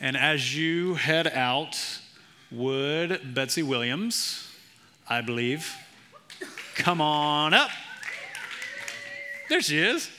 And 0.00 0.16
as 0.16 0.56
you 0.56 0.94
head 0.94 1.26
out, 1.26 1.76
would 2.50 3.34
Betsy 3.34 3.62
Williams, 3.62 4.52
I 5.08 5.20
believe, 5.22 5.74
come 6.74 7.00
on 7.00 7.54
up? 7.54 7.70
There 9.48 9.60
she 9.60 9.78
is. 9.78 10.10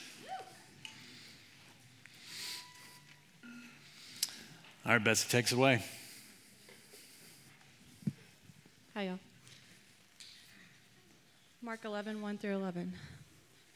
All 4.84 4.94
right, 4.94 5.04
Betsy, 5.04 5.28
takes 5.28 5.52
it 5.52 5.56
away. 5.56 5.82
Hi, 8.94 9.02
y'all. 9.04 9.18
Mark 11.62 11.84
11, 11.84 12.20
1 12.22 12.38
through 12.38 12.54
11. 12.54 12.94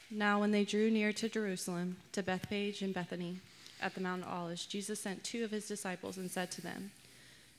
Now, 0.09 0.39
when 0.39 0.51
they 0.51 0.65
drew 0.65 0.89
near 0.91 1.13
to 1.13 1.29
Jerusalem, 1.29 1.97
to 2.11 2.23
Bethphage 2.23 2.81
and 2.81 2.93
Bethany, 2.93 3.37
at 3.83 3.93
the 3.95 4.01
Mount 4.01 4.23
of 4.23 4.29
Olives, 4.29 4.65
Jesus 4.65 5.01
sent 5.01 5.23
two 5.23 5.43
of 5.43 5.51
his 5.51 5.67
disciples 5.67 6.17
and 6.17 6.31
said 6.31 6.49
to 6.51 6.61
them, 6.61 6.91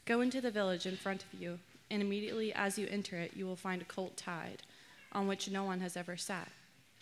Go 0.07 0.23
into 0.23 0.41
the 0.41 0.51
village 0.51 0.87
in 0.87 0.97
front 0.97 1.23
of 1.23 1.41
you, 1.41 1.59
and 1.91 2.01
immediately 2.01 2.53
as 2.55 2.79
you 2.79 2.89
enter 2.91 3.17
it, 3.17 3.33
you 3.37 3.47
will 3.47 3.57
find 3.57 3.83
a 3.83 3.87
colt 3.87 4.17
tied, 4.17 4.62
on 5.12 5.27
which 5.29 5.51
no 5.51 5.65
one 5.65 5.81
has 5.81 5.97
ever 5.97 6.17
sat. 6.17 6.48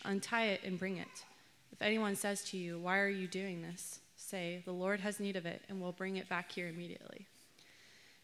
Untie 0.03 0.47
it 0.47 0.61
and 0.63 0.77
bring 0.77 0.97
it. 0.97 1.23
If 1.71 1.81
anyone 1.81 2.15
says 2.15 2.43
to 2.45 2.57
you, 2.57 2.79
Why 2.79 2.99
are 2.99 3.09
you 3.09 3.27
doing 3.27 3.61
this? 3.61 3.99
say, 4.17 4.61
The 4.65 4.71
Lord 4.71 4.99
has 4.99 5.19
need 5.19 5.35
of 5.35 5.45
it, 5.45 5.61
and 5.69 5.79
will 5.81 5.91
bring 5.91 6.17
it 6.17 6.29
back 6.29 6.51
here 6.51 6.67
immediately. 6.67 7.25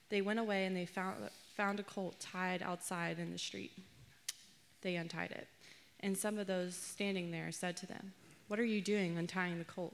They 0.09 0.22
went 0.22 0.40
away 0.40 0.66
and 0.66 0.76
they 0.76 0.86
found, 0.86 1.16
found 1.56 1.80
a 1.80 1.84
colt 1.84 2.20
tied 2.20 2.62
outside 2.62 3.20
in 3.20 3.31
the 3.31 3.38
street. 3.38 3.72
They 4.81 4.95
untied 4.95 5.31
it. 5.31 5.48
And 6.00 6.18
some 6.18 6.38
of 6.38 6.48
those 6.48 6.76
standing 6.76 7.31
there 7.31 7.52
said 7.52 7.78
to 7.78 7.86
them, 7.86 8.14
What 8.48 8.59
are 8.59 8.66
you 8.66 8.81
doing 8.81 9.18
untying 9.18 9.59
the 9.59 9.66
colt? 9.66 9.94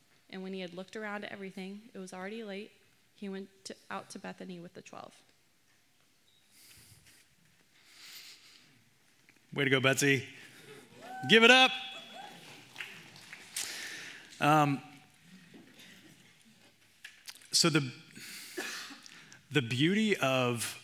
And 0.31 0.41
when 0.43 0.53
he 0.53 0.61
had 0.61 0.73
looked 0.73 0.95
around 0.95 1.25
at 1.25 1.31
everything, 1.31 1.81
it 1.93 1.99
was 1.99 2.13
already 2.13 2.43
late. 2.43 2.71
He 3.15 3.27
went 3.29 3.49
to, 3.65 3.75
out 3.89 4.09
to 4.11 4.19
Bethany 4.19 4.59
with 4.59 4.73
the 4.73 4.81
twelve. 4.81 5.13
Way 9.53 9.65
to 9.65 9.69
go, 9.69 9.81
Betsy. 9.81 10.23
Give 11.29 11.43
it 11.43 11.51
up. 11.51 11.71
Um, 14.39 14.81
so, 17.51 17.69
the, 17.69 17.91
the 19.51 19.61
beauty 19.61 20.15
of 20.17 20.79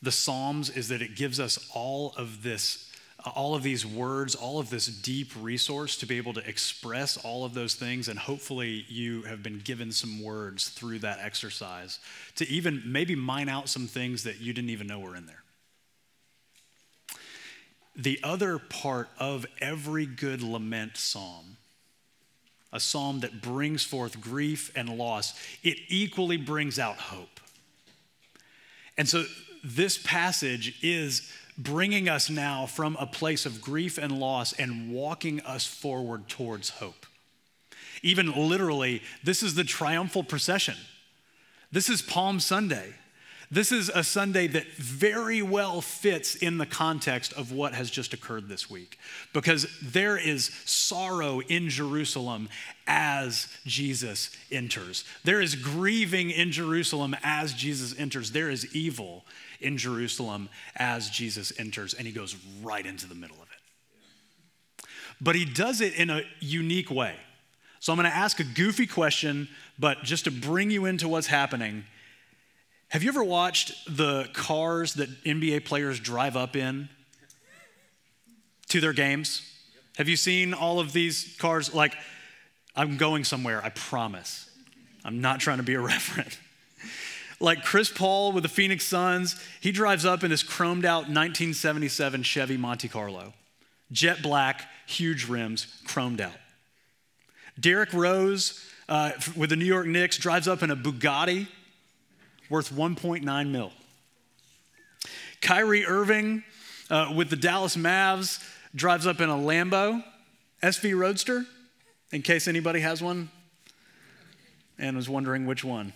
the 0.00 0.10
Psalms 0.10 0.70
is 0.70 0.88
that 0.88 1.02
it 1.02 1.14
gives 1.14 1.38
us 1.38 1.68
all 1.74 2.14
of 2.16 2.42
this 2.42 2.87
all 3.26 3.54
of 3.54 3.62
these 3.62 3.84
words, 3.84 4.34
all 4.34 4.58
of 4.58 4.70
this 4.70 4.86
deep 4.86 5.32
resource 5.40 5.96
to 5.98 6.06
be 6.06 6.16
able 6.16 6.34
to 6.34 6.48
express 6.48 7.16
all 7.16 7.44
of 7.44 7.52
those 7.52 7.74
things. 7.74 8.08
And 8.08 8.18
hopefully, 8.18 8.84
you 8.88 9.22
have 9.22 9.42
been 9.42 9.58
given 9.58 9.90
some 9.90 10.22
words 10.22 10.68
through 10.68 11.00
that 11.00 11.18
exercise 11.20 11.98
to 12.36 12.48
even 12.48 12.82
maybe 12.86 13.16
mine 13.16 13.48
out 13.48 13.68
some 13.68 13.86
things 13.86 14.22
that 14.22 14.40
you 14.40 14.52
didn't 14.52 14.70
even 14.70 14.86
know 14.86 15.00
were 15.00 15.16
in 15.16 15.26
there. 15.26 15.42
The 17.96 18.20
other 18.22 18.60
part 18.60 19.08
of 19.18 19.44
every 19.60 20.06
good 20.06 20.40
lament 20.40 20.96
psalm, 20.96 21.56
a 22.72 22.78
psalm 22.78 23.20
that 23.20 23.42
brings 23.42 23.82
forth 23.82 24.20
grief 24.20 24.70
and 24.76 24.96
loss, 24.96 25.34
it 25.64 25.78
equally 25.88 26.36
brings 26.36 26.78
out 26.78 26.96
hope. 26.96 27.40
And 28.96 29.08
so, 29.08 29.24
this 29.64 29.98
passage 29.98 30.78
is 30.82 31.32
bringing 31.58 32.08
us 32.08 32.30
now 32.30 32.64
from 32.64 32.96
a 33.00 33.06
place 33.06 33.44
of 33.44 33.60
grief 33.60 33.98
and 33.98 34.18
loss 34.18 34.52
and 34.52 34.92
walking 34.92 35.40
us 35.40 35.66
forward 35.66 36.28
towards 36.28 36.70
hope. 36.70 37.04
Even 38.02 38.32
literally, 38.32 39.02
this 39.24 39.42
is 39.42 39.56
the 39.56 39.64
triumphal 39.64 40.22
procession. 40.22 40.76
This 41.72 41.88
is 41.88 42.00
Palm 42.00 42.38
Sunday. 42.38 42.94
This 43.50 43.72
is 43.72 43.88
a 43.88 44.04
Sunday 44.04 44.46
that 44.48 44.66
very 44.74 45.40
well 45.40 45.80
fits 45.80 46.34
in 46.34 46.58
the 46.58 46.66
context 46.66 47.32
of 47.32 47.50
what 47.50 47.72
has 47.72 47.90
just 47.90 48.12
occurred 48.12 48.46
this 48.46 48.68
week 48.68 48.98
because 49.32 49.66
there 49.80 50.18
is 50.18 50.50
sorrow 50.66 51.40
in 51.40 51.70
Jerusalem 51.70 52.50
as 52.86 53.48
Jesus 53.64 54.30
enters. 54.52 55.04
There 55.24 55.40
is 55.40 55.54
grieving 55.54 56.30
in 56.30 56.52
Jerusalem 56.52 57.16
as 57.22 57.54
Jesus 57.54 57.98
enters. 57.98 58.32
There 58.32 58.50
is 58.50 58.74
evil 58.74 59.24
in 59.60 59.78
Jerusalem 59.78 60.50
as 60.76 61.08
Jesus 61.08 61.50
enters, 61.58 61.94
and 61.94 62.06
he 62.06 62.12
goes 62.12 62.36
right 62.62 62.84
into 62.84 63.08
the 63.08 63.14
middle 63.14 63.36
of 63.36 63.48
it. 63.48 64.84
But 65.22 65.36
he 65.36 65.46
does 65.46 65.80
it 65.80 65.94
in 65.94 66.10
a 66.10 66.22
unique 66.40 66.90
way. 66.90 67.14
So 67.80 67.92
I'm 67.92 67.98
going 67.98 68.10
to 68.10 68.16
ask 68.16 68.40
a 68.40 68.44
goofy 68.44 68.86
question, 68.86 69.48
but 69.78 70.02
just 70.02 70.24
to 70.24 70.30
bring 70.30 70.70
you 70.70 70.84
into 70.84 71.08
what's 71.08 71.28
happening. 71.28 71.84
Have 72.88 73.02
you 73.02 73.10
ever 73.10 73.24
watched 73.24 73.96
the 73.96 74.28
cars 74.32 74.94
that 74.94 75.08
NBA 75.24 75.64
players 75.64 76.00
drive 76.00 76.36
up 76.36 76.56
in 76.56 76.88
to 78.68 78.80
their 78.80 78.92
games? 78.92 79.42
Have 79.96 80.08
you 80.08 80.16
seen 80.16 80.54
all 80.54 80.80
of 80.80 80.92
these 80.92 81.36
cars? 81.38 81.74
Like, 81.74 81.94
I'm 82.74 82.96
going 82.96 83.24
somewhere, 83.24 83.62
I 83.62 83.70
promise. 83.70 84.48
I'm 85.04 85.20
not 85.20 85.40
trying 85.40 85.58
to 85.58 85.64
be 85.64 85.74
a 85.74 85.80
irreverent 85.80 86.38
like 87.40 87.62
Chris 87.62 87.90
Paul 87.90 88.32
with 88.32 88.42
the 88.42 88.48
Phoenix 88.48 88.84
Suns, 88.84 89.40
he 89.60 89.70
drives 89.70 90.04
up 90.04 90.24
in 90.24 90.30
this 90.30 90.42
chromed 90.42 90.84
out 90.84 91.02
1977 91.02 92.22
Chevy 92.22 92.56
Monte 92.56 92.88
Carlo. 92.88 93.34
Jet 93.92 94.22
black, 94.22 94.66
huge 94.86 95.28
rims, 95.28 95.80
chromed 95.86 96.20
out. 96.20 96.32
Derrick 97.58 97.92
Rose 97.92 98.64
uh, 98.88 99.12
with 99.36 99.50
the 99.50 99.56
New 99.56 99.64
York 99.64 99.86
Knicks 99.86 100.18
drives 100.18 100.48
up 100.48 100.62
in 100.62 100.70
a 100.70 100.76
Bugatti 100.76 101.48
worth 102.50 102.72
1.9 102.72 103.50
mil. 103.50 103.72
Kyrie 105.40 105.86
Irving 105.86 106.42
uh, 106.90 107.12
with 107.14 107.30
the 107.30 107.36
Dallas 107.36 107.76
Mavs 107.76 108.42
drives 108.74 109.06
up 109.06 109.20
in 109.20 109.28
a 109.28 109.36
Lambo 109.36 110.02
SV 110.62 110.98
Roadster, 110.98 111.44
in 112.12 112.22
case 112.22 112.48
anybody 112.48 112.80
has 112.80 113.02
one 113.02 113.30
and 114.78 114.96
was 114.96 115.08
wondering 115.08 115.46
which 115.46 115.64
one. 115.64 115.92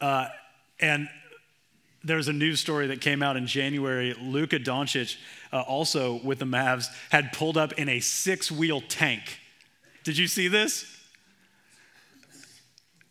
Uh, 0.00 0.28
and 0.80 1.08
there's 2.04 2.28
a 2.28 2.32
news 2.32 2.58
story 2.58 2.88
that 2.88 3.00
came 3.00 3.22
out 3.22 3.36
in 3.36 3.46
January. 3.46 4.14
Luka 4.20 4.58
Doncic, 4.58 5.16
uh, 5.52 5.60
also 5.60 6.20
with 6.24 6.38
the 6.38 6.44
Mavs, 6.44 6.86
had 7.10 7.32
pulled 7.32 7.56
up 7.56 7.72
in 7.74 7.88
a 7.88 8.00
six 8.00 8.50
wheel 8.50 8.80
tank. 8.80 9.38
Did 10.02 10.18
you 10.18 10.26
see 10.26 10.48
this? 10.48 10.84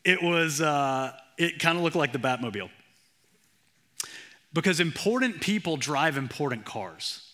It 0.03 0.21
was, 0.21 0.59
uh, 0.59 1.13
it 1.41 1.59
kind 1.59 1.77
of 1.77 1.83
looked 1.83 1.95
like 1.95 2.13
the 2.13 2.19
Batmobile. 2.19 2.69
Because 4.53 4.79
important 4.79 5.41
people 5.41 5.77
drive 5.77 6.17
important 6.17 6.65
cars. 6.65 7.27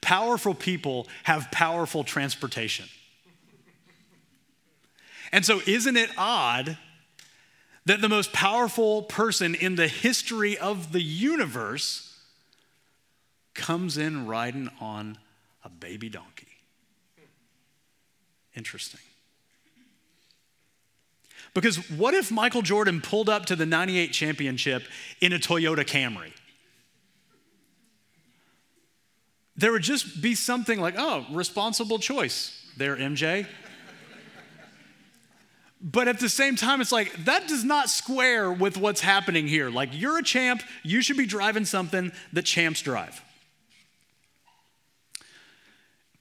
Powerful 0.00 0.54
people 0.54 1.06
have 1.24 1.50
powerful 1.50 2.04
transportation. 2.04 2.86
And 5.30 5.44
so, 5.44 5.60
isn't 5.66 5.96
it 5.96 6.10
odd 6.18 6.76
that 7.86 8.00
the 8.00 8.08
most 8.08 8.32
powerful 8.32 9.02
person 9.02 9.54
in 9.54 9.74
the 9.74 9.88
history 9.88 10.56
of 10.56 10.92
the 10.92 11.02
universe 11.02 12.12
comes 13.54 13.98
in 13.98 14.26
riding 14.26 14.70
on 14.80 15.18
a 15.64 15.68
baby 15.68 16.08
donkey. 16.08 16.46
Interesting. 18.54 19.00
Because 21.54 21.90
what 21.90 22.14
if 22.14 22.30
Michael 22.30 22.62
Jordan 22.62 23.00
pulled 23.00 23.28
up 23.28 23.46
to 23.46 23.56
the 23.56 23.66
98 23.66 24.12
championship 24.12 24.84
in 25.20 25.32
a 25.32 25.38
Toyota 25.38 25.84
Camry? 25.84 26.32
There 29.56 29.72
would 29.72 29.82
just 29.82 30.22
be 30.22 30.34
something 30.34 30.80
like, 30.80 30.94
oh, 30.96 31.26
responsible 31.30 31.98
choice 31.98 32.66
there, 32.76 32.96
MJ. 32.96 33.46
But 35.82 36.06
at 36.06 36.20
the 36.20 36.28
same 36.28 36.54
time, 36.54 36.80
it's 36.80 36.92
like 36.92 37.24
that 37.24 37.48
does 37.48 37.64
not 37.64 37.90
square 37.90 38.52
with 38.52 38.76
what's 38.76 39.00
happening 39.00 39.48
here. 39.48 39.68
Like, 39.68 39.90
you're 39.92 40.18
a 40.18 40.22
champ, 40.22 40.62
you 40.84 41.02
should 41.02 41.16
be 41.16 41.26
driving 41.26 41.64
something 41.64 42.12
that 42.32 42.42
champs 42.42 42.80
drive. 42.82 43.20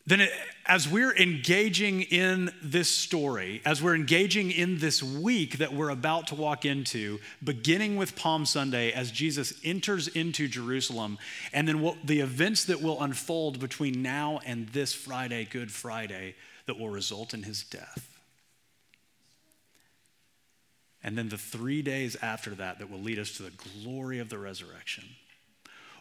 Then 0.07 0.21
it, 0.21 0.31
as 0.65 0.87
we're 0.87 1.15
engaging 1.15 2.01
in 2.01 2.51
this 2.61 2.89
story, 2.89 3.61
as 3.65 3.81
we're 3.81 3.95
engaging 3.95 4.51
in 4.51 4.77
this 4.77 5.01
week 5.01 5.57
that 5.57 5.73
we're 5.73 5.89
about 5.89 6.27
to 6.27 6.35
walk 6.35 6.65
into, 6.65 7.19
beginning 7.43 7.95
with 7.95 8.15
Palm 8.15 8.45
Sunday, 8.45 8.91
as 8.91 9.11
Jesus 9.11 9.53
enters 9.63 10.07
into 10.07 10.47
Jerusalem, 10.47 11.17
and 11.51 11.67
then 11.67 11.81
what, 11.81 11.97
the 12.05 12.19
events 12.19 12.65
that 12.65 12.81
will 12.81 13.01
unfold 13.01 13.59
between 13.59 14.01
now 14.01 14.39
and 14.45 14.69
this 14.69 14.93
Friday, 14.93 15.45
Good 15.45 15.71
Friday, 15.71 16.35
that 16.67 16.77
will 16.79 16.89
result 16.89 17.33
in 17.33 17.43
his 17.43 17.63
death. 17.63 18.07
And 21.03 21.17
then 21.17 21.29
the 21.29 21.37
three 21.37 21.81
days 21.81 22.15
after 22.21 22.51
that, 22.51 22.79
that 22.79 22.89
will 22.89 22.99
lead 22.99 23.17
us 23.17 23.31
to 23.37 23.43
the 23.43 23.51
glory 23.81 24.19
of 24.19 24.29
the 24.29 24.37
resurrection. 24.37 25.05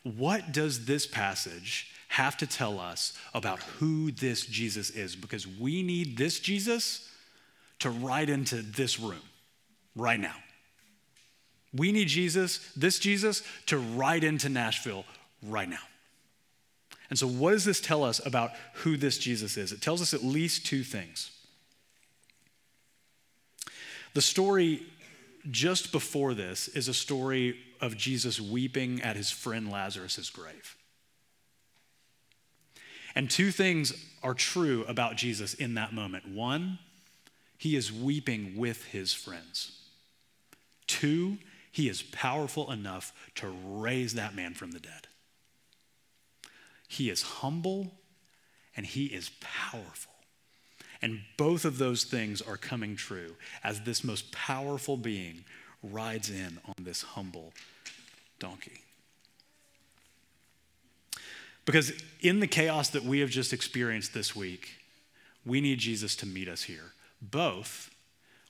What 0.02 0.52
does 0.52 0.86
this 0.86 1.06
passage 1.06 1.92
have 2.08 2.36
to 2.38 2.46
tell 2.46 2.80
us 2.80 3.16
about 3.34 3.60
who 3.60 4.10
this 4.10 4.46
Jesus 4.46 4.90
is? 4.90 5.14
Because 5.14 5.46
we 5.46 5.82
need 5.82 6.16
this 6.16 6.40
Jesus 6.40 7.08
to 7.80 7.90
ride 7.90 8.30
into 8.30 8.56
this 8.56 8.98
room 8.98 9.22
right 9.94 10.20
now. 10.20 10.34
We 11.72 11.92
need 11.92 12.08
Jesus, 12.08 12.72
this 12.74 12.98
Jesus, 12.98 13.42
to 13.66 13.78
ride 13.78 14.24
into 14.24 14.48
Nashville 14.48 15.04
right 15.42 15.68
now. 15.68 15.78
And 17.10 17.18
so, 17.18 17.26
what 17.26 17.52
does 17.52 17.64
this 17.64 17.80
tell 17.80 18.04
us 18.04 18.24
about 18.24 18.52
who 18.74 18.96
this 18.96 19.18
Jesus 19.18 19.56
is? 19.56 19.72
It 19.72 19.80
tells 19.82 20.00
us 20.00 20.14
at 20.14 20.22
least 20.24 20.66
two 20.66 20.82
things. 20.82 21.30
The 24.14 24.22
story 24.22 24.82
just 25.50 25.92
before 25.92 26.34
this 26.34 26.68
is 26.68 26.88
a 26.88 26.94
story 26.94 27.56
of 27.80 27.96
Jesus 27.96 28.40
weeping 28.40 29.00
at 29.02 29.16
his 29.16 29.30
friend 29.30 29.70
Lazarus' 29.70 30.30
grave. 30.30 30.76
And 33.14 33.30
two 33.30 33.50
things 33.50 33.92
are 34.22 34.34
true 34.34 34.84
about 34.86 35.16
Jesus 35.16 35.54
in 35.54 35.74
that 35.74 35.92
moment. 35.92 36.28
One, 36.28 36.78
he 37.58 37.76
is 37.76 37.92
weeping 37.92 38.56
with 38.56 38.84
his 38.86 39.12
friends. 39.12 39.80
Two, 40.86 41.38
he 41.72 41.88
is 41.88 42.02
powerful 42.02 42.70
enough 42.70 43.12
to 43.36 43.48
raise 43.48 44.14
that 44.14 44.34
man 44.34 44.54
from 44.54 44.72
the 44.72 44.80
dead. 44.80 45.08
He 46.88 47.10
is 47.10 47.22
humble 47.22 47.92
and 48.76 48.86
he 48.86 49.06
is 49.06 49.30
powerful. 49.40 50.12
And 51.02 51.20
both 51.36 51.64
of 51.64 51.78
those 51.78 52.04
things 52.04 52.42
are 52.42 52.56
coming 52.56 52.94
true 52.94 53.36
as 53.64 53.80
this 53.80 54.04
most 54.04 54.32
powerful 54.32 54.96
being 54.96 55.44
rides 55.82 56.30
in 56.30 56.58
on 56.66 56.74
this 56.84 57.02
humble 57.02 57.52
donkey. 58.38 58.82
Because 61.64 61.92
in 62.20 62.40
the 62.40 62.46
chaos 62.46 62.90
that 62.90 63.04
we 63.04 63.20
have 63.20 63.30
just 63.30 63.52
experienced 63.52 64.12
this 64.12 64.34
week, 64.34 64.70
we 65.46 65.60
need 65.60 65.78
Jesus 65.78 66.16
to 66.16 66.26
meet 66.26 66.48
us 66.48 66.62
here, 66.62 66.92
both 67.22 67.90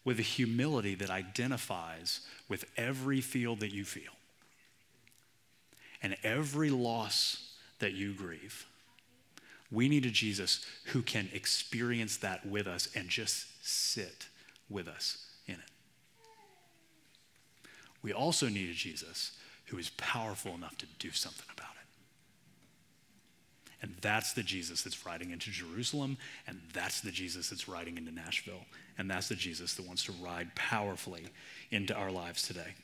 with 0.05 0.19
a 0.19 0.23
humility 0.23 0.95
that 0.95 1.11
identifies 1.11 2.21
with 2.49 2.65
every 2.77 3.21
feel 3.21 3.55
that 3.57 3.73
you 3.73 3.85
feel 3.85 4.13
and 6.03 6.17
every 6.23 6.71
loss 6.71 7.53
that 7.79 7.93
you 7.93 8.13
grieve. 8.13 8.67
We 9.73 9.89
need 9.89 10.05
a 10.05 10.11
Jesus 10.11 10.65
who 10.87 11.03
can 11.03 11.29
experience 11.33 12.17
that 12.19 12.45
with 12.47 12.67
us 12.67 12.89
and 12.95 13.09
just 13.09 13.47
sit 13.67 14.27
with 14.69 14.89
us 14.89 15.27
in 15.47 15.55
it. 15.55 15.61
We 18.03 18.13
also 18.13 18.49
need 18.49 18.71
a 18.71 18.75
Jesus 18.75 19.33
who 19.67 19.79
is 19.79 19.91
powerful 19.91 20.55
enough 20.55 20.77
to 20.79 20.87
do 20.99 21.13
something 21.13 21.47
about 21.53 21.71
it. 21.71 21.77
And 23.83 23.95
that's 24.01 24.33
the 24.33 24.43
Jesus 24.43 24.83
that's 24.83 25.07
riding 25.07 25.31
into 25.31 25.51
Jerusalem, 25.51 26.19
and 26.47 26.61
that's 26.73 27.01
the 27.01 27.11
Jesus 27.11 27.49
that's 27.49 27.69
riding 27.69 27.97
into 27.97 28.13
Nashville, 28.13 28.67
and 28.99 29.11
that's 29.11 29.29
the 29.29 29.35
Jesus 29.35 29.75
that 29.75 29.87
wants 29.87 30.05
to 30.05 30.13
ride 30.21 30.55
powerfully 30.55 31.29
into 31.71 31.95
our 31.95 32.11
lives 32.11 32.47
today. 32.47 32.75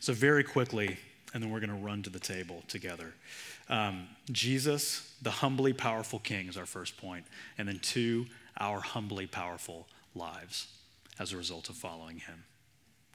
So, 0.00 0.14
very 0.14 0.44
quickly, 0.44 0.96
and 1.34 1.42
then 1.42 1.50
we're 1.50 1.60
going 1.60 1.68
to 1.68 1.84
run 1.84 2.02
to 2.04 2.10
the 2.10 2.20
table 2.20 2.62
together. 2.68 3.12
Um, 3.68 4.08
Jesus, 4.30 5.14
the 5.22 5.30
humbly 5.30 5.72
powerful 5.72 6.18
King, 6.18 6.48
is 6.48 6.56
our 6.56 6.66
first 6.66 6.96
point. 6.96 7.26
And 7.58 7.68
then, 7.68 7.80
two, 7.80 8.26
our 8.58 8.80
humbly 8.80 9.26
powerful 9.26 9.86
lives 10.14 10.68
as 11.18 11.32
a 11.32 11.36
result 11.36 11.68
of 11.68 11.76
following 11.76 12.18
him. 12.18 12.44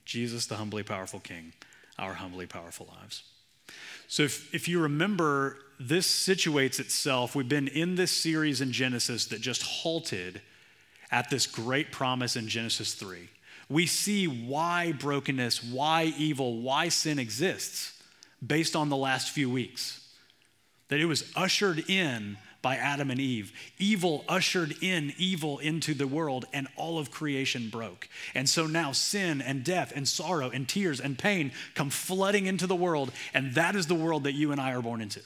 Jesus, 0.06 0.46
the 0.46 0.56
humbly 0.56 0.84
powerful 0.84 1.20
King, 1.20 1.54
our 1.98 2.14
humbly 2.14 2.46
powerful 2.48 2.88
lives. 3.00 3.24
So, 4.08 4.24
if, 4.24 4.54
if 4.54 4.68
you 4.68 4.82
remember, 4.82 5.58
this 5.88 6.08
situates 6.08 6.80
itself. 6.80 7.36
We've 7.36 7.48
been 7.48 7.68
in 7.68 7.96
this 7.96 8.12
series 8.12 8.62
in 8.62 8.72
Genesis 8.72 9.26
that 9.28 9.42
just 9.42 9.64
halted 9.64 10.42
at 11.12 11.30
this 11.30 11.48
great 11.48 11.92
promise 11.92 12.36
in 12.36 12.48
Genesis 12.48 12.94
3. 12.94 13.30
We 13.70 13.86
see 13.86 14.28
why 14.28 14.92
brokenness, 14.92 15.64
why 15.64 16.14
evil, 16.18 16.62
why 16.62 16.90
sin 16.90 17.20
exists 17.20 18.02
based 18.46 18.76
on 18.76 18.90
the 18.90 18.98
last 18.98 19.32
few 19.32 19.50
weeks. 19.50 20.01
That 20.92 21.00
it 21.00 21.06
was 21.06 21.32
ushered 21.38 21.90
in 21.90 22.38
by 22.62 22.76
Adam 22.76 23.10
and 23.10 23.20
Eve. 23.20 23.54
Evil 23.80 24.26
ushered 24.28 24.76
in 24.82 25.14
evil 25.18 25.58
into 25.60 25.94
the 25.94 26.06
world, 26.06 26.44
and 26.52 26.68
all 26.76 27.00
of 27.00 27.12
creation 27.12 27.70
broke. 27.70 28.10
And 28.36 28.50
so 28.50 28.68
now 28.68 28.92
sin 28.92 29.42
and 29.42 29.64
death 29.64 29.94
and 29.96 30.06
sorrow 30.06 30.50
and 30.50 30.68
tears 30.68 31.00
and 31.00 31.18
pain 31.18 31.54
come 31.76 31.90
flooding 31.92 32.46
into 32.46 32.68
the 32.68 32.76
world, 32.76 33.14
and 33.34 33.56
that 33.56 33.74
is 33.74 33.88
the 33.88 33.96
world 33.96 34.26
that 34.26 34.34
you 34.34 34.52
and 34.52 34.60
I 34.60 34.74
are 34.74 34.82
born 34.82 35.00
into. 35.00 35.22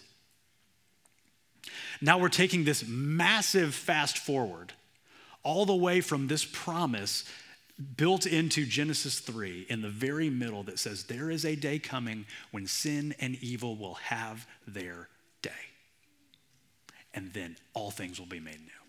Now 2.00 2.20
we're 2.20 2.30
taking 2.30 2.64
this 2.64 2.88
massive 2.88 3.74
fast 3.74 4.20
forward 4.20 4.74
all 5.42 5.66
the 5.66 5.76
way 5.76 6.00
from 6.00 6.28
this 6.28 6.46
promise 6.46 7.24
built 7.98 8.28
into 8.28 8.68
Genesis 8.68 9.20
3 9.20 9.66
in 9.68 9.82
the 9.82 9.90
very 9.90 10.30
middle 10.30 10.62
that 10.62 10.78
says, 10.78 11.06
There 11.06 11.32
is 11.32 11.44
a 11.44 11.56
day 11.56 11.80
coming 11.80 12.28
when 12.52 12.68
sin 12.68 13.16
and 13.20 13.36
evil 13.42 13.76
will 13.76 13.96
have 13.96 14.46
their 14.68 15.10
and 17.16 17.34
then 17.34 17.56
all 17.74 17.90
things 17.90 18.20
will 18.20 18.28
be 18.28 18.40
made 18.40 18.60
new. 18.60 18.86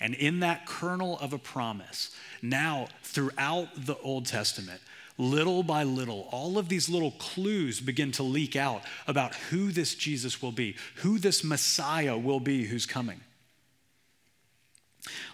And 0.00 0.14
in 0.14 0.40
that 0.40 0.66
kernel 0.66 1.18
of 1.18 1.32
a 1.32 1.38
promise, 1.38 2.14
now 2.42 2.88
throughout 3.02 3.68
the 3.76 3.96
Old 3.98 4.26
Testament, 4.26 4.80
little 5.16 5.62
by 5.62 5.82
little, 5.82 6.28
all 6.30 6.58
of 6.58 6.68
these 6.68 6.88
little 6.88 7.12
clues 7.12 7.80
begin 7.80 8.12
to 8.12 8.22
leak 8.22 8.54
out 8.54 8.82
about 9.06 9.34
who 9.34 9.72
this 9.72 9.94
Jesus 9.94 10.42
will 10.42 10.52
be, 10.52 10.76
who 10.96 11.18
this 11.18 11.42
Messiah 11.42 12.16
will 12.16 12.40
be 12.40 12.64
who's 12.64 12.86
coming. 12.86 13.20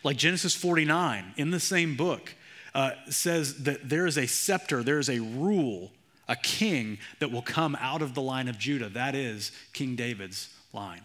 Like 0.02 0.16
Genesis 0.16 0.54
49 0.54 1.34
in 1.36 1.50
the 1.50 1.60
same 1.60 1.96
book 1.96 2.34
uh, 2.74 2.92
says 3.08 3.64
that 3.64 3.88
there 3.88 4.06
is 4.06 4.16
a 4.16 4.26
scepter, 4.26 4.82
there 4.82 4.98
is 4.98 5.10
a 5.10 5.20
rule, 5.20 5.92
a 6.28 6.36
king 6.36 6.98
that 7.18 7.30
will 7.30 7.42
come 7.42 7.76
out 7.80 8.02
of 8.02 8.14
the 8.14 8.22
line 8.22 8.48
of 8.48 8.58
Judah. 8.58 8.88
That 8.88 9.14
is 9.14 9.52
King 9.72 9.96
David's 9.96 10.48
line. 10.72 11.02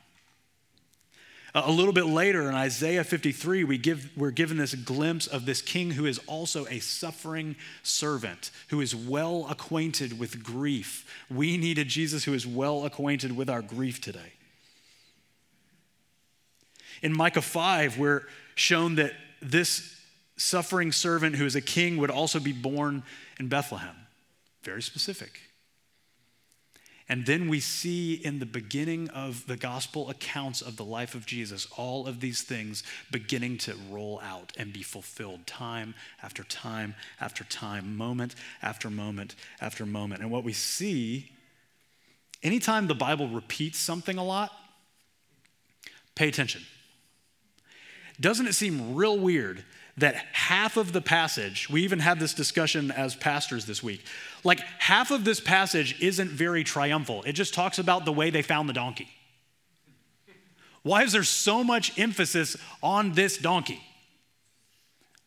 A 1.56 1.72
little 1.72 1.94
bit 1.94 2.06
later 2.06 2.48
in 2.48 2.54
Isaiah 2.54 3.04
53, 3.04 3.64
we 3.64 3.80
give, 3.80 4.12
we're 4.16 4.30
given 4.30 4.58
this 4.58 4.76
glimpse 4.76 5.26
of 5.26 5.46
this 5.46 5.64
king 5.64 5.92
who 5.92 6.06
is 6.06 6.20
also 6.28 6.68
a 6.68 6.80
suffering 6.80 7.56
servant, 7.82 8.52
who 8.68 8.82
is 8.82 8.96
well 8.96 9.48
acquainted 9.50 10.20
with 10.20 10.44
grief. 10.44 11.06
We 11.30 11.58
need 11.58 11.80
a 11.80 11.84
Jesus 11.84 12.24
who 12.24 12.36
is 12.36 12.46
well 12.46 12.86
acquainted 12.86 13.36
with 13.36 13.50
our 13.50 13.64
grief 13.64 14.00
today. 14.00 14.34
In 17.02 17.18
Micah 17.18 17.42
5, 17.42 17.98
we're 17.98 18.24
shown 18.54 18.96
that 18.96 19.14
this 19.42 19.96
suffering 20.38 20.92
servant 20.92 21.36
who 21.36 21.46
is 21.46 21.56
a 21.56 21.62
king 21.62 21.98
would 21.98 22.12
also 22.12 22.40
be 22.40 22.54
born 22.54 23.02
in 23.40 23.48
Bethlehem. 23.48 23.96
Very 24.62 24.84
specific. 24.84 25.40
And 27.10 27.26
then 27.26 27.50
we 27.50 27.60
see 27.60 28.14
in 28.14 28.38
the 28.38 28.46
beginning 28.46 29.10
of 29.10 29.48
the 29.48 29.58
gospel 29.58 30.12
accounts 30.12 30.62
of 30.62 30.78
the 30.78 30.86
life 30.86 31.16
of 31.16 31.26
Jesus 31.26 31.68
all 31.76 32.06
of 32.06 32.20
these 32.20 32.44
things 32.44 32.84
beginning 33.12 33.58
to 33.60 33.76
roll 33.90 34.22
out 34.24 34.54
and 34.58 34.72
be 34.72 34.84
fulfilled 34.84 35.48
time 35.48 35.96
after 36.22 36.44
time 36.44 36.94
after 37.20 37.44
time, 37.46 37.98
moment 37.98 38.36
after 38.62 38.92
moment 38.92 39.34
after 39.60 39.88
moment. 39.88 40.22
And 40.22 40.30
what 40.30 40.44
we 40.44 40.54
see, 40.54 41.32
anytime 42.44 42.86
the 42.86 42.94
Bible 42.94 43.28
repeats 43.28 43.80
something 43.80 44.20
a 44.20 44.24
lot, 44.24 44.52
pay 46.14 46.28
attention. 46.28 46.62
Doesn't 48.22 48.46
it 48.46 48.54
seem 48.54 48.94
real 48.94 49.18
weird 49.18 49.64
that 50.00 50.16
half 50.34 50.78
of 50.78 50.94
the 50.94 51.02
passage, 51.02 51.70
we 51.70 51.84
even 51.84 52.00
had 52.00 52.20
this 52.20 52.34
discussion 52.34 52.92
as 52.92 53.16
pastors 53.16 53.66
this 53.66 53.84
week, 53.84 54.04
like 54.44 54.60
half 54.80 55.12
of 55.12 55.24
this 55.26 55.40
passage 55.40 56.02
isn't 56.02 56.30
very 56.30 56.64
triumphal. 56.64 57.24
It 57.24 57.34
just 57.34 57.54
talks 57.54 57.80
about 57.80 58.06
the 58.06 58.12
way 58.12 58.30
they 58.30 58.42
found 58.42 58.68
the 58.68 58.74
donkey. 58.74 59.10
Why 60.84 61.04
is 61.04 61.12
there 61.12 61.24
so 61.24 61.64
much 61.64 61.98
emphasis 62.00 62.56
on 62.82 63.14
this 63.14 63.38
donkey? 63.38 63.82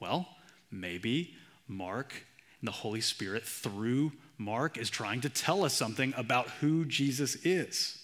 Well, 0.01 0.27
maybe 0.71 1.35
Mark 1.69 2.27
and 2.61 2.69
the 2.69 2.73
Holy 2.73 3.01
Spirit, 3.01 3.45
through 3.45 4.13
Mark, 4.39 4.79
is 4.79 4.89
trying 4.89 5.21
to 5.21 5.29
tell 5.29 5.65
us 5.65 5.75
something 5.75 6.15
about 6.17 6.49
who 6.61 6.85
Jesus 6.85 7.37
is. 7.45 8.02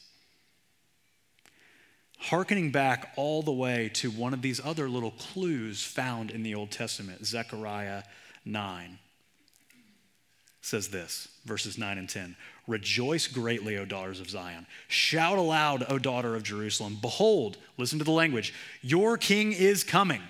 Harkening 2.19 2.71
back 2.71 3.13
all 3.17 3.43
the 3.43 3.53
way 3.53 3.91
to 3.95 4.11
one 4.11 4.35
of 4.35 4.43
these 4.43 4.61
other 4.65 4.89
little 4.89 5.13
clues 5.13 5.85
found 5.85 6.31
in 6.31 6.43
the 6.43 6.55
Old 6.55 6.71
Testament, 6.71 7.25
Zechariah 7.25 8.03
9 8.45 8.99
says 10.69 10.89
this, 10.89 11.29
verses 11.45 11.79
9 11.79 11.99
and 11.99 12.09
10 12.09 12.37
Rejoice 12.67 13.27
greatly, 13.27 13.79
O 13.79 13.87
daughters 13.87 14.21
of 14.21 14.29
Zion. 14.29 14.67
Shout 14.89 15.39
aloud, 15.39 15.87
O 15.89 15.99
daughter 15.99 16.37
of 16.37 16.43
Jerusalem. 16.43 16.99
Behold, 17.01 17.57
listen 17.79 17.99
to 17.99 18.05
the 18.05 18.11
language, 18.11 18.53
your 18.83 19.17
king 19.17 19.53
is 19.53 19.83
coming. 19.83 20.21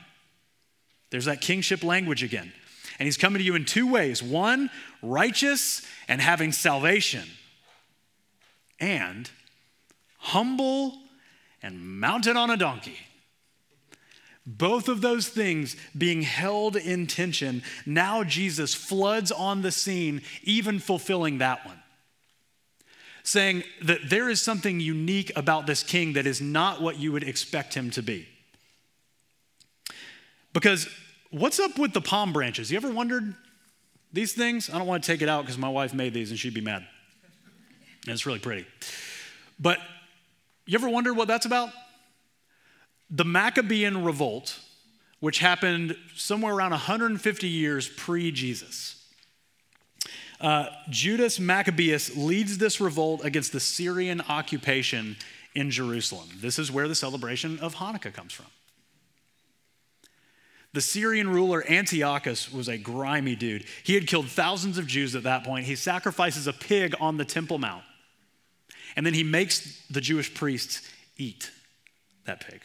There's 1.10 1.24
that 1.24 1.40
kingship 1.40 1.82
language 1.82 2.22
again. 2.22 2.52
And 2.98 3.06
he's 3.06 3.16
coming 3.16 3.38
to 3.38 3.44
you 3.44 3.56
in 3.56 3.64
two 3.64 3.90
ways 3.90 4.22
one, 4.22 4.70
righteous 5.02 5.84
and 6.06 6.20
having 6.20 6.52
salvation, 6.52 7.24
and 8.78 9.28
humble 10.18 10.96
and 11.62 12.00
mounted 12.00 12.36
on 12.36 12.50
a 12.50 12.56
donkey. 12.56 12.98
Both 14.46 14.88
of 14.88 15.02
those 15.02 15.28
things 15.28 15.76
being 15.96 16.22
held 16.22 16.74
in 16.74 17.06
tension, 17.06 17.62
now 17.84 18.24
Jesus 18.24 18.74
floods 18.74 19.30
on 19.30 19.60
the 19.60 19.70
scene, 19.70 20.22
even 20.42 20.78
fulfilling 20.78 21.38
that 21.38 21.66
one. 21.66 21.82
Saying 23.22 23.64
that 23.82 24.08
there 24.08 24.30
is 24.30 24.40
something 24.40 24.80
unique 24.80 25.30
about 25.36 25.66
this 25.66 25.82
king 25.82 26.14
that 26.14 26.26
is 26.26 26.40
not 26.40 26.80
what 26.80 26.98
you 26.98 27.12
would 27.12 27.24
expect 27.24 27.74
him 27.74 27.90
to 27.90 28.02
be. 28.02 28.26
Because 30.54 30.88
what's 31.30 31.60
up 31.60 31.78
with 31.78 31.92
the 31.92 32.00
palm 32.00 32.32
branches? 32.32 32.70
You 32.70 32.78
ever 32.78 32.90
wondered 32.90 33.34
these 34.14 34.32
things? 34.32 34.70
I 34.70 34.78
don't 34.78 34.86
want 34.86 35.04
to 35.04 35.12
take 35.12 35.20
it 35.20 35.28
out 35.28 35.42
because 35.42 35.58
my 35.58 35.68
wife 35.68 35.92
made 35.92 36.14
these 36.14 36.30
and 36.30 36.38
she'd 36.38 36.54
be 36.54 36.62
mad. 36.62 36.86
And 38.04 38.14
it's 38.14 38.24
really 38.24 38.38
pretty. 38.38 38.66
But 39.60 39.78
you 40.68 40.78
ever 40.78 40.90
wonder 40.90 41.14
what 41.14 41.28
that's 41.28 41.46
about? 41.46 41.70
The 43.08 43.24
Maccabean 43.24 44.04
revolt, 44.04 44.60
which 45.18 45.38
happened 45.38 45.96
somewhere 46.14 46.54
around 46.54 46.72
150 46.72 47.48
years 47.48 47.88
pre 47.88 48.30
Jesus. 48.30 49.02
Uh, 50.42 50.66
Judas 50.90 51.40
Maccabeus 51.40 52.14
leads 52.14 52.58
this 52.58 52.82
revolt 52.82 53.24
against 53.24 53.52
the 53.52 53.60
Syrian 53.60 54.20
occupation 54.28 55.16
in 55.54 55.70
Jerusalem. 55.70 56.28
This 56.38 56.58
is 56.58 56.70
where 56.70 56.86
the 56.86 56.94
celebration 56.94 57.58
of 57.60 57.76
Hanukkah 57.76 58.12
comes 58.12 58.34
from. 58.34 58.46
The 60.74 60.82
Syrian 60.82 61.30
ruler 61.30 61.64
Antiochus 61.66 62.52
was 62.52 62.68
a 62.68 62.76
grimy 62.76 63.36
dude. 63.36 63.64
He 63.84 63.94
had 63.94 64.06
killed 64.06 64.28
thousands 64.28 64.76
of 64.76 64.86
Jews 64.86 65.16
at 65.16 65.22
that 65.22 65.44
point. 65.44 65.64
He 65.64 65.76
sacrifices 65.76 66.46
a 66.46 66.52
pig 66.52 66.94
on 67.00 67.16
the 67.16 67.24
Temple 67.24 67.58
Mount, 67.58 67.84
and 68.98 69.06
then 69.06 69.14
he 69.14 69.22
makes 69.22 69.80
the 69.86 70.00
Jewish 70.00 70.34
priests 70.34 70.82
eat 71.16 71.52
that 72.24 72.40
pig. 72.40 72.60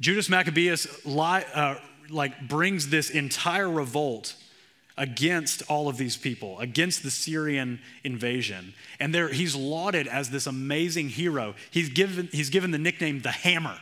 Judas 0.00 0.28
Maccabeus 0.28 0.88
uh, 1.06 1.76
like 2.10 2.48
brings 2.48 2.88
this 2.88 3.10
entire 3.10 3.70
revolt 3.70 4.34
against 4.98 5.62
all 5.68 5.88
of 5.88 5.98
these 5.98 6.16
people, 6.16 6.58
against 6.58 7.04
the 7.04 7.12
Syrian 7.12 7.78
invasion. 8.02 8.74
And 8.98 9.14
there, 9.14 9.28
he's 9.28 9.54
lauded 9.54 10.08
as 10.08 10.30
this 10.30 10.48
amazing 10.48 11.10
hero. 11.10 11.54
He's 11.70 11.90
given, 11.90 12.28
he's 12.32 12.50
given 12.50 12.72
the 12.72 12.78
nickname 12.78 13.20
the 13.20 13.30
Hammer, 13.30 13.78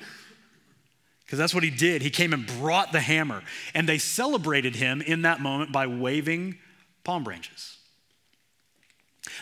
because 1.24 1.38
that's 1.38 1.54
what 1.54 1.64
he 1.64 1.70
did. 1.70 2.02
He 2.02 2.10
came 2.10 2.34
and 2.34 2.46
brought 2.46 2.92
the 2.92 3.00
hammer. 3.00 3.42
And 3.72 3.88
they 3.88 3.96
celebrated 3.96 4.76
him 4.76 5.00
in 5.00 5.22
that 5.22 5.40
moment 5.40 5.72
by 5.72 5.86
waving 5.86 6.58
palm 7.04 7.24
branches. 7.24 7.78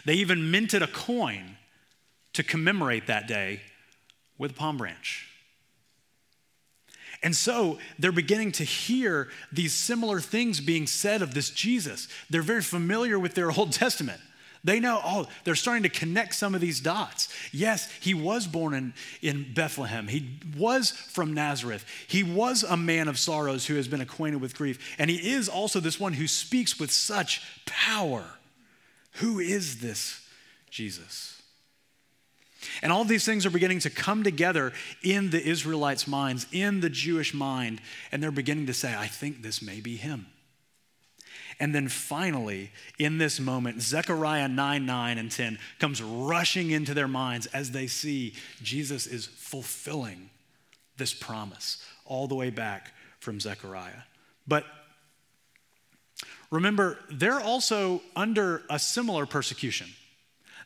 They 0.04 0.14
even 0.14 0.50
minted 0.50 0.82
a 0.82 0.86
coin 0.86 1.56
to 2.32 2.42
commemorate 2.42 3.06
that 3.06 3.26
day 3.26 3.60
with 4.38 4.52
a 4.52 4.54
palm 4.54 4.76
branch. 4.76 5.26
And 7.22 7.36
so 7.36 7.78
they're 7.98 8.12
beginning 8.12 8.52
to 8.52 8.64
hear 8.64 9.28
these 9.52 9.74
similar 9.74 10.20
things 10.20 10.60
being 10.60 10.86
said 10.86 11.20
of 11.20 11.34
this 11.34 11.50
Jesus. 11.50 12.08
They're 12.30 12.40
very 12.40 12.62
familiar 12.62 13.18
with 13.18 13.34
their 13.34 13.50
Old 13.56 13.72
Testament. 13.72 14.20
They 14.62 14.78
know, 14.78 15.00
oh, 15.02 15.26
they're 15.44 15.54
starting 15.54 15.84
to 15.84 15.88
connect 15.88 16.34
some 16.34 16.54
of 16.54 16.60
these 16.60 16.80
dots. 16.80 17.34
Yes, 17.50 17.90
he 18.00 18.12
was 18.12 18.46
born 18.46 18.74
in, 18.74 18.92
in 19.22 19.54
Bethlehem. 19.54 20.06
He 20.06 20.38
was 20.56 20.90
from 20.90 21.32
Nazareth. 21.32 21.84
He 22.06 22.22
was 22.22 22.62
a 22.62 22.76
man 22.76 23.08
of 23.08 23.18
sorrows 23.18 23.66
who 23.66 23.76
has 23.76 23.88
been 23.88 24.02
acquainted 24.02 24.40
with 24.40 24.54
grief. 24.54 24.96
And 24.98 25.08
he 25.08 25.32
is 25.32 25.48
also 25.48 25.80
this 25.80 25.98
one 25.98 26.12
who 26.12 26.26
speaks 26.26 26.78
with 26.78 26.92
such 26.92 27.42
power. 27.64 28.24
Who 29.14 29.38
is 29.38 29.80
this 29.80 30.26
Jesus? 30.70 31.40
And 32.82 32.92
all 32.92 33.04
these 33.04 33.24
things 33.24 33.46
are 33.46 33.50
beginning 33.50 33.80
to 33.80 33.90
come 33.90 34.22
together 34.22 34.72
in 35.02 35.30
the 35.30 35.42
Israelites' 35.42 36.06
minds, 36.06 36.46
in 36.52 36.80
the 36.80 36.90
Jewish 36.90 37.32
mind, 37.32 37.80
and 38.12 38.22
they're 38.22 38.30
beginning 38.30 38.66
to 38.66 38.74
say, 38.74 38.94
I 38.94 39.06
think 39.06 39.42
this 39.42 39.62
may 39.62 39.80
be 39.80 39.96
him. 39.96 40.26
And 41.58 41.74
then 41.74 41.88
finally, 41.88 42.70
in 42.98 43.18
this 43.18 43.38
moment, 43.38 43.82
Zechariah 43.82 44.48
9 44.48 44.86
9 44.86 45.18
and 45.18 45.30
10 45.30 45.58
comes 45.78 46.02
rushing 46.02 46.70
into 46.70 46.94
their 46.94 47.08
minds 47.08 47.46
as 47.46 47.70
they 47.70 47.86
see 47.86 48.34
Jesus 48.62 49.06
is 49.06 49.26
fulfilling 49.26 50.30
this 50.96 51.12
promise 51.12 51.84
all 52.06 52.26
the 52.26 52.34
way 52.34 52.48
back 52.48 52.92
from 53.20 53.40
Zechariah. 53.40 54.02
But 54.46 54.64
remember, 56.50 56.98
they're 57.10 57.40
also 57.40 58.02
under 58.16 58.62
a 58.68 58.78
similar 58.78 59.26
persecution. 59.26 59.88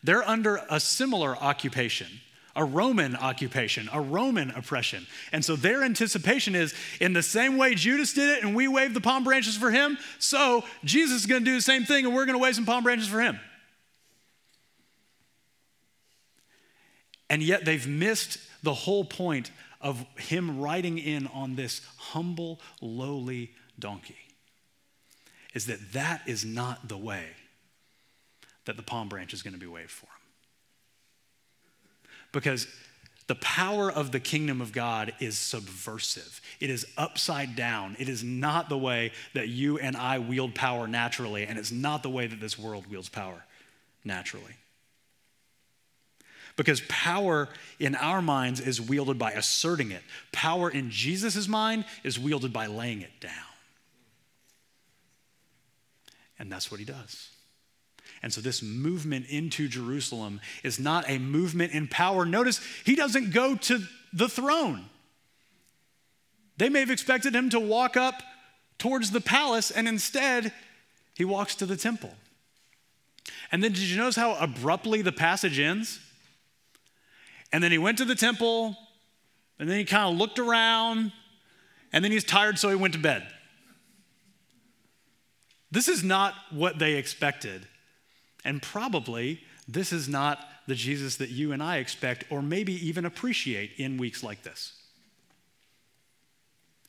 They're 0.03 0.27
under 0.29 0.61
a 0.69 0.79
similar 0.81 1.37
occupation, 1.37 2.09
a 2.55 2.65
Roman 2.65 3.17
occupation, 3.17 3.89
a 3.93 4.01
Roman 4.01 4.51
oppression. 4.51 5.07
And 5.33 5.45
so 5.45 5.57
their 5.57 5.83
anticipation 5.83 6.55
is 6.55 6.75
in 7.01 7.15
the 7.15 7.23
same 7.23 7.57
way 7.57 7.75
Judas 7.75 8.13
did 8.13 8.39
it 8.39 8.45
and 8.45 8.55
we 8.55 8.69
waved 8.69 8.95
the 8.95 9.01
palm 9.01 9.25
branches 9.25 9.57
for 9.57 9.71
him, 9.71 9.99
so 10.19 10.65
Jesus 10.85 11.21
is 11.21 11.27
going 11.27 11.43
to 11.43 11.51
do 11.51 11.57
the 11.57 11.63
same 11.63 11.85
thing 11.85 12.05
and 12.05 12.15
we're 12.15 12.27
going 12.27 12.39
to 12.39 12.43
wave 12.43 12.55
some 12.55 12.67
palm 12.67 12.85
branches 12.85 13.09
for 13.09 13.21
him. 13.21 13.41
And 17.31 17.43
yet 17.43 17.65
they've 17.65 17.87
missed 17.87 18.39
the 18.63 18.75
whole 18.75 19.05
point 19.05 19.51
of 19.81 20.05
him 20.17 20.61
riding 20.61 20.99
in 20.99 21.27
on 21.29 21.57
this 21.57 21.81
humble, 21.97 22.61
lowly 22.81 23.53
donkey. 23.79 24.24
Is 25.55 25.67
that 25.67 25.93
that 25.93 26.23
is 26.27 26.45
not 26.45 26.89
the 26.89 26.99
way 26.99 27.27
that 28.65 28.77
the 28.77 28.83
palm 28.83 29.09
branch 29.09 29.33
is 29.33 29.43
going 29.43 29.55
to 29.55 29.61
be 29.61 29.67
waved 29.67 29.91
for 29.91 30.07
him. 30.07 30.13
Because 32.33 32.67
the 33.27 33.35
power 33.37 33.91
of 33.91 34.13
the 34.13 34.21
kingdom 34.21 34.61
of 34.61 34.73
God 34.73 35.15
is 35.19 35.39
subversive. 35.39 36.41
It 36.61 36.69
is 36.69 36.87
upside 36.99 37.57
down. 37.57 37.97
It 37.99 38.09
is 38.09 38.23
not 38.23 38.69
the 38.69 38.77
way 38.77 39.13
that 39.33 39.49
you 39.49 39.79
and 39.79 39.97
I 39.97 40.19
wield 40.19 40.55
power 40.55 40.87
naturally, 40.87 41.47
and 41.47 41.59
it's 41.59 41.73
not 41.73 42.03
the 42.03 42.11
way 42.11 42.27
that 42.27 42.41
this 42.41 42.59
world 42.59 42.87
wields 42.87 43.09
power 43.09 43.45
naturally. 44.05 44.57
Because 46.57 46.83
power 46.83 47.49
in 47.81 47.95
our 47.95 48.21
minds 48.21 48.61
is 48.61 48.81
wielded 48.81 49.19
by 49.19 49.33
asserting 49.33 49.91
it, 49.91 50.03
power 50.31 50.71
in 50.71 50.91
Jesus' 50.91 51.49
mind 51.49 51.85
is 52.05 52.19
wielded 52.19 52.53
by 52.53 52.67
laying 52.67 53.01
it 53.01 53.11
down. 53.21 53.33
And 56.39 56.51
that's 56.51 56.71
what 56.71 56.81
he 56.81 56.87
does. 56.87 57.31
And 58.23 58.33
so, 58.33 58.41
this 58.41 58.63
movement 58.63 59.27
into 59.29 59.69
Jerusalem 59.69 60.41
is 60.63 60.79
not 60.79 61.09
a 61.09 61.19
movement 61.19 61.73
in 61.73 61.89
power. 61.89 62.25
Notice 62.25 62.61
he 62.85 62.95
doesn't 62.95 63.33
go 63.33 63.55
to 63.55 63.81
the 64.13 64.29
throne. 64.29 64.87
They 66.57 66.69
may 66.69 66.81
have 66.81 66.91
expected 66.91 67.35
him 67.35 67.51
to 67.51 67.61
walk 67.61 67.97
up 67.97 68.23
towards 68.79 69.11
the 69.11 69.21
palace, 69.21 69.71
and 69.71 69.89
instead, 69.89 70.53
he 71.15 71.25
walks 71.25 71.55
to 71.57 71.67
the 71.67 71.77
temple. 71.77 72.15
And 73.53 73.63
then, 73.63 73.73
did 73.73 73.83
you 73.83 73.97
notice 73.97 74.17
how 74.17 74.37
abruptly 74.37 75.03
the 75.03 75.13
passage 75.13 75.59
ends? 75.59 76.01
And 77.53 77.63
then 77.63 77.73
he 77.73 77.79
went 77.79 77.99
to 77.99 78.05
the 78.05 78.15
temple, 78.15 78.77
and 79.59 79.69
then 79.69 79.79
he 79.79 79.85
kind 79.85 80.13
of 80.13 80.19
looked 80.19 80.39
around, 80.39 81.13
and 81.93 82.05
then 82.05 82.11
he's 82.11 82.25
tired, 82.25 82.59
so 82.59 82.69
he 82.69 82.75
went 82.75 82.95
to 82.95 83.01
bed. 83.01 83.27
This 85.75 85.89
is 85.89 86.05
not 86.05 86.35
what 86.51 86.79
they 86.79 86.95
expected. 86.95 87.67
And 88.45 88.63
probably 88.63 89.41
this 89.67 89.93
is 89.93 90.09
not 90.09 90.39
the 90.69 90.77
Jesus 90.77 91.17
that 91.17 91.31
you 91.31 91.51
and 91.51 91.61
I 91.61 91.79
expect 91.79 92.25
or 92.31 92.43
maybe 92.43 92.75
even 92.87 93.05
appreciate 93.05 93.73
in 93.77 93.99
weeks 93.99 94.23
like 94.23 94.45
this. 94.45 94.73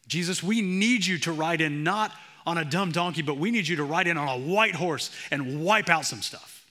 Jesus, 0.07 0.43
we 0.43 0.61
need 0.61 1.03
you 1.03 1.17
to 1.19 1.31
ride 1.31 1.61
in 1.61 1.83
not 1.83 2.11
on 2.45 2.59
a 2.59 2.63
dumb 2.63 2.91
donkey, 2.91 3.23
but 3.23 3.37
we 3.37 3.49
need 3.49 3.67
you 3.67 3.77
to 3.77 3.83
ride 3.83 4.05
in 4.05 4.19
on 4.19 4.27
a 4.27 4.37
white 4.37 4.75
horse 4.75 5.09
and 5.31 5.63
wipe 5.65 5.89
out 5.89 6.05
some 6.05 6.21
stuff. 6.21 6.69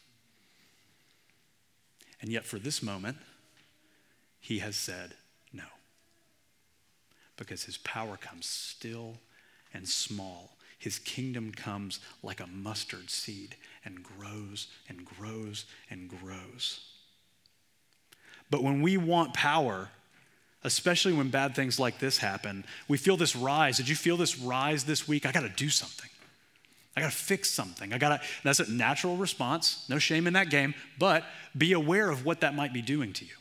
And 2.20 2.30
yet, 2.30 2.44
for 2.44 2.60
this 2.60 2.80
moment, 2.80 3.16
he 4.38 4.60
has 4.60 4.76
said 4.76 5.14
no. 5.52 5.64
Because 7.36 7.64
his 7.64 7.76
power 7.78 8.16
comes 8.16 8.46
still 8.46 9.16
and 9.74 9.88
small 9.88 10.54
his 10.84 10.98
kingdom 10.98 11.50
comes 11.50 11.98
like 12.22 12.40
a 12.40 12.46
mustard 12.46 13.08
seed 13.08 13.56
and 13.86 14.02
grows 14.02 14.66
and 14.86 15.02
grows 15.06 15.64
and 15.88 16.10
grows. 16.10 16.80
But 18.50 18.62
when 18.62 18.82
we 18.82 18.98
want 18.98 19.32
power, 19.32 19.88
especially 20.62 21.14
when 21.14 21.30
bad 21.30 21.54
things 21.54 21.80
like 21.80 22.00
this 22.00 22.18
happen, 22.18 22.66
we 22.86 22.98
feel 22.98 23.16
this 23.16 23.34
rise. 23.34 23.78
Did 23.78 23.88
you 23.88 23.96
feel 23.96 24.18
this 24.18 24.38
rise 24.38 24.84
this 24.84 25.08
week? 25.08 25.24
I 25.24 25.32
got 25.32 25.40
to 25.40 25.48
do 25.48 25.70
something. 25.70 26.10
I 26.94 27.00
got 27.00 27.10
to 27.10 27.16
fix 27.16 27.48
something. 27.48 27.94
I 27.94 27.96
got 27.96 28.20
to, 28.20 28.28
that's 28.42 28.60
a 28.60 28.70
natural 28.70 29.16
response. 29.16 29.86
No 29.88 29.98
shame 29.98 30.26
in 30.26 30.34
that 30.34 30.50
game, 30.50 30.74
but 30.98 31.24
be 31.56 31.72
aware 31.72 32.10
of 32.10 32.26
what 32.26 32.42
that 32.42 32.54
might 32.54 32.74
be 32.74 32.82
doing 32.82 33.14
to 33.14 33.24
you. 33.24 33.32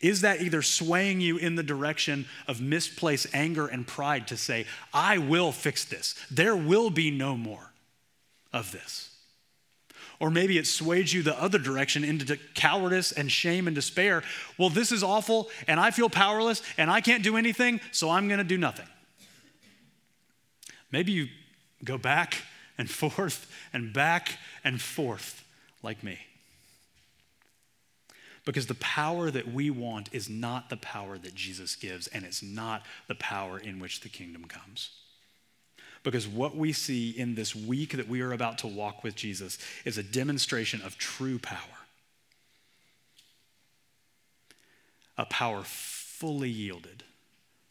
Is 0.00 0.20
that 0.22 0.40
either 0.40 0.62
swaying 0.62 1.20
you 1.20 1.36
in 1.36 1.54
the 1.54 1.62
direction 1.62 2.26
of 2.46 2.60
misplaced 2.60 3.28
anger 3.32 3.66
and 3.66 3.86
pride 3.86 4.28
to 4.28 4.36
say, 4.36 4.66
I 4.92 5.18
will 5.18 5.52
fix 5.52 5.84
this? 5.84 6.14
There 6.30 6.56
will 6.56 6.90
be 6.90 7.10
no 7.10 7.36
more 7.36 7.72
of 8.52 8.72
this. 8.72 9.10
Or 10.18 10.30
maybe 10.30 10.58
it 10.58 10.66
swayed 10.66 11.10
you 11.10 11.22
the 11.22 11.40
other 11.40 11.58
direction 11.58 12.04
into 12.04 12.36
cowardice 12.54 13.10
and 13.10 13.32
shame 13.32 13.66
and 13.66 13.74
despair. 13.74 14.22
Well, 14.58 14.68
this 14.68 14.92
is 14.92 15.02
awful, 15.02 15.48
and 15.66 15.80
I 15.80 15.90
feel 15.90 16.10
powerless, 16.10 16.62
and 16.76 16.90
I 16.90 17.00
can't 17.00 17.24
do 17.24 17.38
anything, 17.38 17.80
so 17.90 18.10
I'm 18.10 18.28
going 18.28 18.38
to 18.38 18.44
do 18.44 18.58
nothing. 18.58 18.86
Maybe 20.92 21.12
you 21.12 21.28
go 21.84 21.96
back 21.96 22.42
and 22.76 22.90
forth 22.90 23.50
and 23.72 23.92
back 23.92 24.38
and 24.62 24.80
forth 24.80 25.44
like 25.82 26.02
me. 26.02 26.18
Because 28.44 28.66
the 28.66 28.74
power 28.74 29.30
that 29.30 29.52
we 29.52 29.70
want 29.70 30.08
is 30.12 30.30
not 30.30 30.70
the 30.70 30.76
power 30.76 31.18
that 31.18 31.34
Jesus 31.34 31.76
gives, 31.76 32.06
and 32.08 32.24
it's 32.24 32.42
not 32.42 32.82
the 33.06 33.14
power 33.14 33.58
in 33.58 33.78
which 33.78 34.00
the 34.00 34.08
kingdom 34.08 34.44
comes. 34.46 34.90
Because 36.02 36.26
what 36.26 36.56
we 36.56 36.72
see 36.72 37.10
in 37.10 37.34
this 37.34 37.54
week 37.54 37.96
that 37.96 38.08
we 38.08 38.22
are 38.22 38.32
about 38.32 38.58
to 38.58 38.66
walk 38.66 39.04
with 39.04 39.14
Jesus 39.14 39.58
is 39.84 39.98
a 39.98 40.02
demonstration 40.02 40.80
of 40.80 40.96
true 40.96 41.38
power. 41.38 41.58
A 45.18 45.26
power 45.26 45.62
fully 45.62 46.48
yielded 46.48 47.04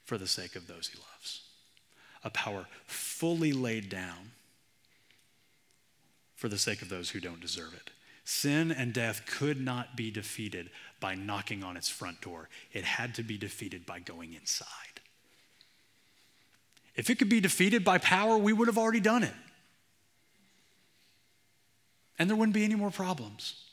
for 0.05 0.19
the 0.19 0.27
sake 0.27 0.55
of 0.55 0.67
those 0.67 0.89
he 0.89 0.99
loves. 0.99 1.41
A 2.23 2.29
power 2.29 2.67
fully 2.85 3.51
laid 3.51 3.89
down 3.89 4.31
for 6.35 6.47
the 6.47 6.57
sake 6.57 6.81
of 6.83 6.89
those 6.89 7.09
who 7.09 7.19
don't 7.19 7.41
deserve 7.41 7.73
it. 7.73 7.89
Sin 8.29 8.71
and 8.71 8.93
death 8.93 9.23
could 9.25 9.59
not 9.59 9.95
be 9.95 10.11
defeated 10.11 10.69
by 10.99 11.15
knocking 11.15 11.63
on 11.63 11.75
its 11.75 11.89
front 11.89 12.21
door, 12.21 12.47
it 12.71 12.83
had 12.83 13.15
to 13.15 13.23
be 13.23 13.39
defeated 13.39 13.87
by 13.87 13.97
going 13.97 14.35
inside. 14.35 14.67
If 16.95 17.09
it 17.09 17.17
could 17.17 17.27
be 17.27 17.39
defeated 17.39 17.83
by 17.83 17.97
power, 17.97 18.37
we 18.37 18.53
would 18.53 18.67
have 18.67 18.77
already 18.77 18.99
done 18.99 19.23
it. 19.23 19.33
And 22.19 22.29
there 22.29 22.37
wouldn't 22.37 22.53
be 22.53 22.63
any 22.63 22.75
more 22.75 22.91
problems. 22.91 23.63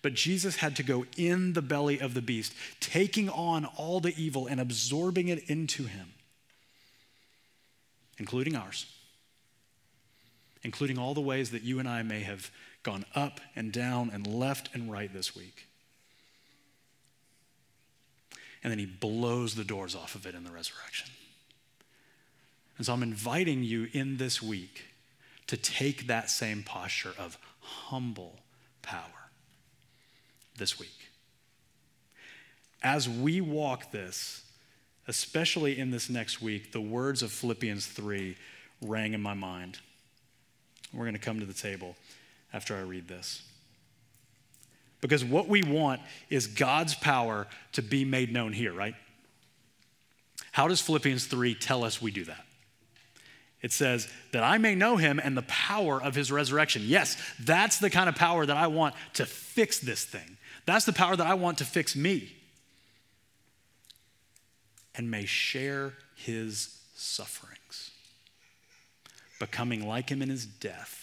But 0.00 0.14
Jesus 0.14 0.56
had 0.56 0.74
to 0.76 0.82
go 0.82 1.04
in 1.18 1.52
the 1.52 1.60
belly 1.60 2.00
of 2.00 2.14
the 2.14 2.22
beast, 2.22 2.54
taking 2.80 3.28
on 3.28 3.66
all 3.66 4.00
the 4.00 4.14
evil 4.16 4.46
and 4.46 4.58
absorbing 4.58 5.28
it 5.28 5.50
into 5.50 5.84
him, 5.84 6.14
including 8.16 8.56
ours, 8.56 8.86
including 10.62 10.96
all 10.96 11.12
the 11.12 11.20
ways 11.20 11.50
that 11.50 11.62
you 11.62 11.78
and 11.78 11.86
I 11.86 12.02
may 12.02 12.20
have 12.20 12.50
gone 12.82 13.04
up 13.14 13.40
and 13.54 13.72
down 13.72 14.10
and 14.12 14.26
left 14.26 14.70
and 14.74 14.90
right 14.90 15.12
this 15.12 15.36
week. 15.36 15.66
And 18.62 18.70
then 18.70 18.78
he 18.78 18.86
blows 18.86 19.54
the 19.54 19.64
doors 19.64 19.94
off 19.94 20.14
of 20.14 20.26
it 20.26 20.34
in 20.34 20.44
the 20.44 20.50
resurrection. 20.50 21.10
And 22.76 22.86
so 22.86 22.92
I'm 22.92 23.02
inviting 23.02 23.62
you 23.62 23.88
in 23.92 24.16
this 24.16 24.42
week 24.42 24.84
to 25.46 25.56
take 25.56 26.06
that 26.06 26.30
same 26.30 26.62
posture 26.62 27.12
of 27.18 27.38
humble 27.60 28.38
power 28.82 29.30
this 30.56 30.78
week. 30.78 31.10
As 32.82 33.08
we 33.08 33.40
walk 33.40 33.90
this, 33.90 34.44
especially 35.08 35.78
in 35.78 35.90
this 35.90 36.08
next 36.08 36.40
week, 36.40 36.72
the 36.72 36.80
words 36.80 37.22
of 37.22 37.32
Philippians 37.32 37.86
3 37.86 38.36
rang 38.80 39.12
in 39.12 39.20
my 39.20 39.34
mind. 39.34 39.78
We're 40.92 41.04
going 41.04 41.14
to 41.14 41.20
come 41.20 41.40
to 41.40 41.46
the 41.46 41.52
table 41.52 41.96
after 42.52 42.76
I 42.76 42.80
read 42.80 43.08
this. 43.08 43.42
Because 45.00 45.24
what 45.24 45.48
we 45.48 45.62
want 45.62 46.00
is 46.28 46.46
God's 46.46 46.94
power 46.94 47.46
to 47.72 47.82
be 47.82 48.04
made 48.04 48.32
known 48.32 48.52
here, 48.52 48.72
right? 48.72 48.94
How 50.52 50.68
does 50.68 50.80
Philippians 50.80 51.26
3 51.26 51.54
tell 51.54 51.84
us 51.84 52.02
we 52.02 52.10
do 52.10 52.24
that? 52.24 52.44
It 53.62 53.72
says, 53.72 54.08
that 54.32 54.42
I 54.42 54.58
may 54.58 54.74
know 54.74 54.96
him 54.96 55.20
and 55.22 55.36
the 55.36 55.42
power 55.42 56.02
of 56.02 56.14
his 56.14 56.32
resurrection. 56.32 56.82
Yes, 56.84 57.16
that's 57.40 57.78
the 57.78 57.90
kind 57.90 58.08
of 58.08 58.14
power 58.14 58.46
that 58.46 58.56
I 58.56 58.68
want 58.68 58.94
to 59.14 59.26
fix 59.26 59.78
this 59.78 60.04
thing. 60.04 60.38
That's 60.66 60.86
the 60.86 60.92
power 60.92 61.14
that 61.16 61.26
I 61.26 61.34
want 61.34 61.58
to 61.58 61.64
fix 61.64 61.94
me. 61.94 62.34
And 64.94 65.10
may 65.10 65.24
share 65.24 65.94
his 66.14 66.78
sufferings, 66.94 67.90
becoming 69.38 69.86
like 69.86 70.10
him 70.10 70.20
in 70.20 70.28
his 70.28 70.46
death, 70.46 70.99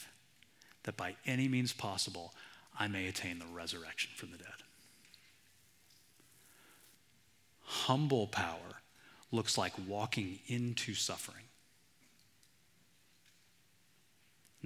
that 0.88 0.98
by 0.98 1.16
any 1.26 1.48
means 1.48 1.72
possible 1.72 2.34
I 2.80 2.88
may 2.88 3.08
attain 3.08 3.38
the 3.38 3.46
resurrection 3.46 4.12
from 4.16 4.32
the 4.32 4.38
dead. 4.38 4.48
Humble 7.62 8.28
power 8.28 8.82
looks 9.32 9.58
like 9.58 9.74
walking 9.88 10.40
into 10.48 10.96
suffering 10.96 11.44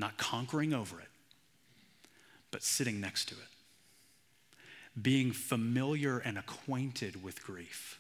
not 0.01 0.17
conquering 0.17 0.73
over 0.73 0.99
it, 0.99 1.09
but 2.49 2.63
sitting 2.63 2.99
next 2.99 3.25
to 3.29 3.35
it, 3.35 5.01
being 5.01 5.31
familiar 5.31 6.17
and 6.17 6.37
acquainted 6.37 7.23
with 7.23 7.43
grief. 7.43 7.99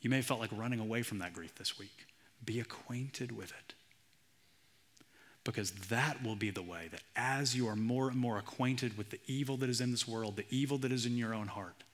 You 0.00 0.08
may 0.08 0.16
have 0.16 0.26
felt 0.26 0.40
like 0.40 0.50
running 0.52 0.80
away 0.80 1.02
from 1.02 1.18
that 1.18 1.32
grief 1.32 1.54
this 1.56 1.78
week. 1.78 2.06
Be 2.44 2.60
acquainted 2.60 3.36
with 3.36 3.50
it. 3.50 3.74
Because 5.48 5.70
that 5.88 6.22
will 6.22 6.36
be 6.36 6.50
the 6.50 6.60
way 6.60 6.88
that 6.90 7.00
as 7.16 7.56
you 7.56 7.68
are 7.68 7.74
more 7.74 8.10
and 8.10 8.18
more 8.18 8.36
acquainted 8.36 8.98
with 8.98 9.08
the 9.08 9.18
evil 9.26 9.56
that 9.56 9.70
is 9.70 9.80
in 9.80 9.90
this 9.90 10.06
world, 10.06 10.36
the 10.36 10.44
evil 10.50 10.76
that 10.76 10.92
is 10.92 11.06
in 11.06 11.16
your 11.16 11.32
own 11.32 11.46
heart, 11.46 11.84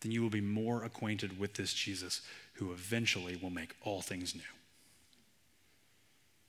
then 0.00 0.10
you 0.10 0.20
will 0.20 0.30
be 0.30 0.40
more 0.40 0.82
acquainted 0.82 1.38
with 1.38 1.54
this 1.54 1.72
Jesus 1.72 2.22
who 2.54 2.72
eventually 2.72 3.38
will 3.40 3.50
make 3.50 3.76
all 3.82 4.02
things 4.02 4.34
new. 4.34 4.40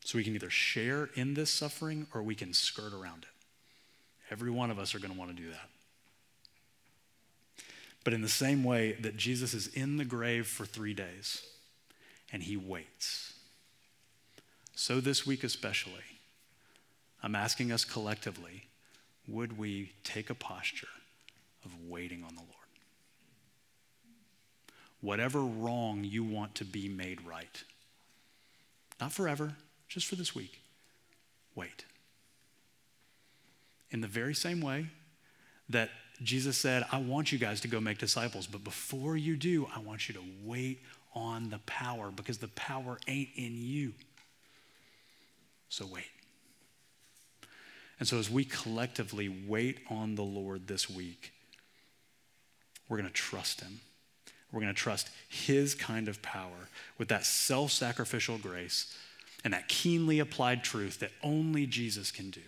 So 0.03 0.17
we 0.17 0.23
can 0.23 0.33
either 0.33 0.49
share 0.49 1.11
in 1.13 1.35
this 1.35 1.51
suffering 1.51 2.07
or 2.11 2.23
we 2.23 2.33
can 2.33 2.51
skirt 2.51 2.91
around 2.91 3.25
it. 3.25 4.31
Every 4.31 4.49
one 4.49 4.71
of 4.71 4.79
us 4.79 4.95
are 4.95 4.99
going 4.99 5.13
to 5.13 5.19
want 5.19 5.29
to 5.29 5.39
do 5.39 5.51
that. 5.51 5.69
But 8.03 8.13
in 8.13 8.23
the 8.23 8.27
same 8.27 8.63
way 8.63 8.93
that 8.93 9.17
Jesus 9.17 9.53
is 9.53 9.67
in 9.67 9.97
the 9.97 10.03
grave 10.03 10.47
for 10.47 10.65
three 10.65 10.95
days 10.95 11.43
and 12.33 12.41
he 12.41 12.57
waits, 12.57 13.34
so 14.75 14.99
this 14.99 15.25
week 15.25 15.43
especially, 15.43 15.93
I'm 17.23 17.35
asking 17.35 17.71
us 17.71 17.83
collectively 17.83 18.65
would 19.27 19.57
we 19.57 19.91
take 20.03 20.29
a 20.29 20.35
posture 20.35 20.88
of 21.63 21.71
waiting 21.89 22.23
on 22.23 22.35
the 22.35 22.41
Lord? 22.41 22.51
Whatever 25.01 25.41
wrong 25.41 26.03
you 26.03 26.23
want 26.23 26.53
to 26.55 26.65
be 26.65 26.88
made 26.88 27.25
right, 27.25 27.63
not 29.01 29.11
forever, 29.11 29.53
just 29.88 30.05
for 30.05 30.15
this 30.15 30.35
week, 30.35 30.61
wait. 31.55 31.85
In 33.89 34.01
the 34.01 34.07
very 34.07 34.35
same 34.35 34.61
way 34.61 34.88
that 35.69 35.89
Jesus 36.21 36.57
said, 36.57 36.85
I 36.91 36.99
want 36.99 37.31
you 37.31 37.39
guys 37.39 37.61
to 37.61 37.67
go 37.67 37.79
make 37.79 37.97
disciples, 37.97 38.47
but 38.47 38.63
before 38.63 39.17
you 39.17 39.35
do, 39.35 39.67
I 39.75 39.79
want 39.79 40.07
you 40.07 40.15
to 40.15 40.23
wait 40.43 40.81
on 41.13 41.49
the 41.49 41.59
power 41.65 42.11
because 42.11 42.38
the 42.38 42.47
power 42.49 42.99
ain't 43.07 43.29
in 43.35 43.55
you. 43.55 43.93
So 45.69 45.86
wait. 45.86 46.06
And 47.99 48.08
so, 48.08 48.19
as 48.19 48.30
we 48.30 48.43
collectively 48.43 49.30
wait 49.47 49.80
on 49.89 50.15
the 50.15 50.23
Lord 50.23 50.67
this 50.67 50.89
week, 50.89 51.32
we're 52.89 52.97
going 52.97 53.10
to 53.10 53.13
trust 53.13 53.62
Him. 53.62 53.80
We're 54.51 54.62
going 54.62 54.73
to 54.73 54.80
trust 54.80 55.10
His 55.30 55.75
kind 55.75 56.08
of 56.08 56.21
power 56.21 56.69
with 56.97 57.08
that 57.08 57.25
self 57.25 57.71
sacrificial 57.71 58.38
grace 58.38 58.93
and 59.43 59.54
that 59.54 59.67
keenly 59.67 60.19
applied 60.19 60.63
truth 60.63 60.99
that 60.99 61.12
only 61.23 61.65
Jesus 61.65 62.12
can 62.12 62.32
do 62.32 62.41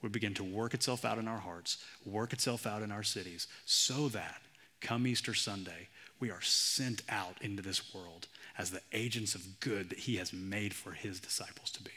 would 0.00 0.12
begin 0.12 0.34
to 0.34 0.44
work 0.44 0.74
itself 0.74 1.04
out 1.04 1.18
in 1.18 1.26
our 1.26 1.38
hearts, 1.38 1.78
work 2.04 2.32
itself 2.32 2.66
out 2.66 2.82
in 2.82 2.92
our 2.92 3.02
cities, 3.02 3.46
so 3.64 4.08
that 4.08 4.42
come 4.80 5.06
Easter 5.06 5.34
Sunday, 5.34 5.88
we 6.20 6.30
are 6.30 6.42
sent 6.42 7.02
out 7.08 7.36
into 7.40 7.62
this 7.62 7.94
world 7.94 8.28
as 8.56 8.70
the 8.70 8.82
agents 8.92 9.34
of 9.34 9.60
good 9.60 9.90
that 9.90 9.98
He 9.98 10.16
has 10.16 10.32
made 10.32 10.72
for 10.72 10.92
His 10.92 11.20
disciples 11.20 11.70
to 11.72 11.82
be. 11.82 11.90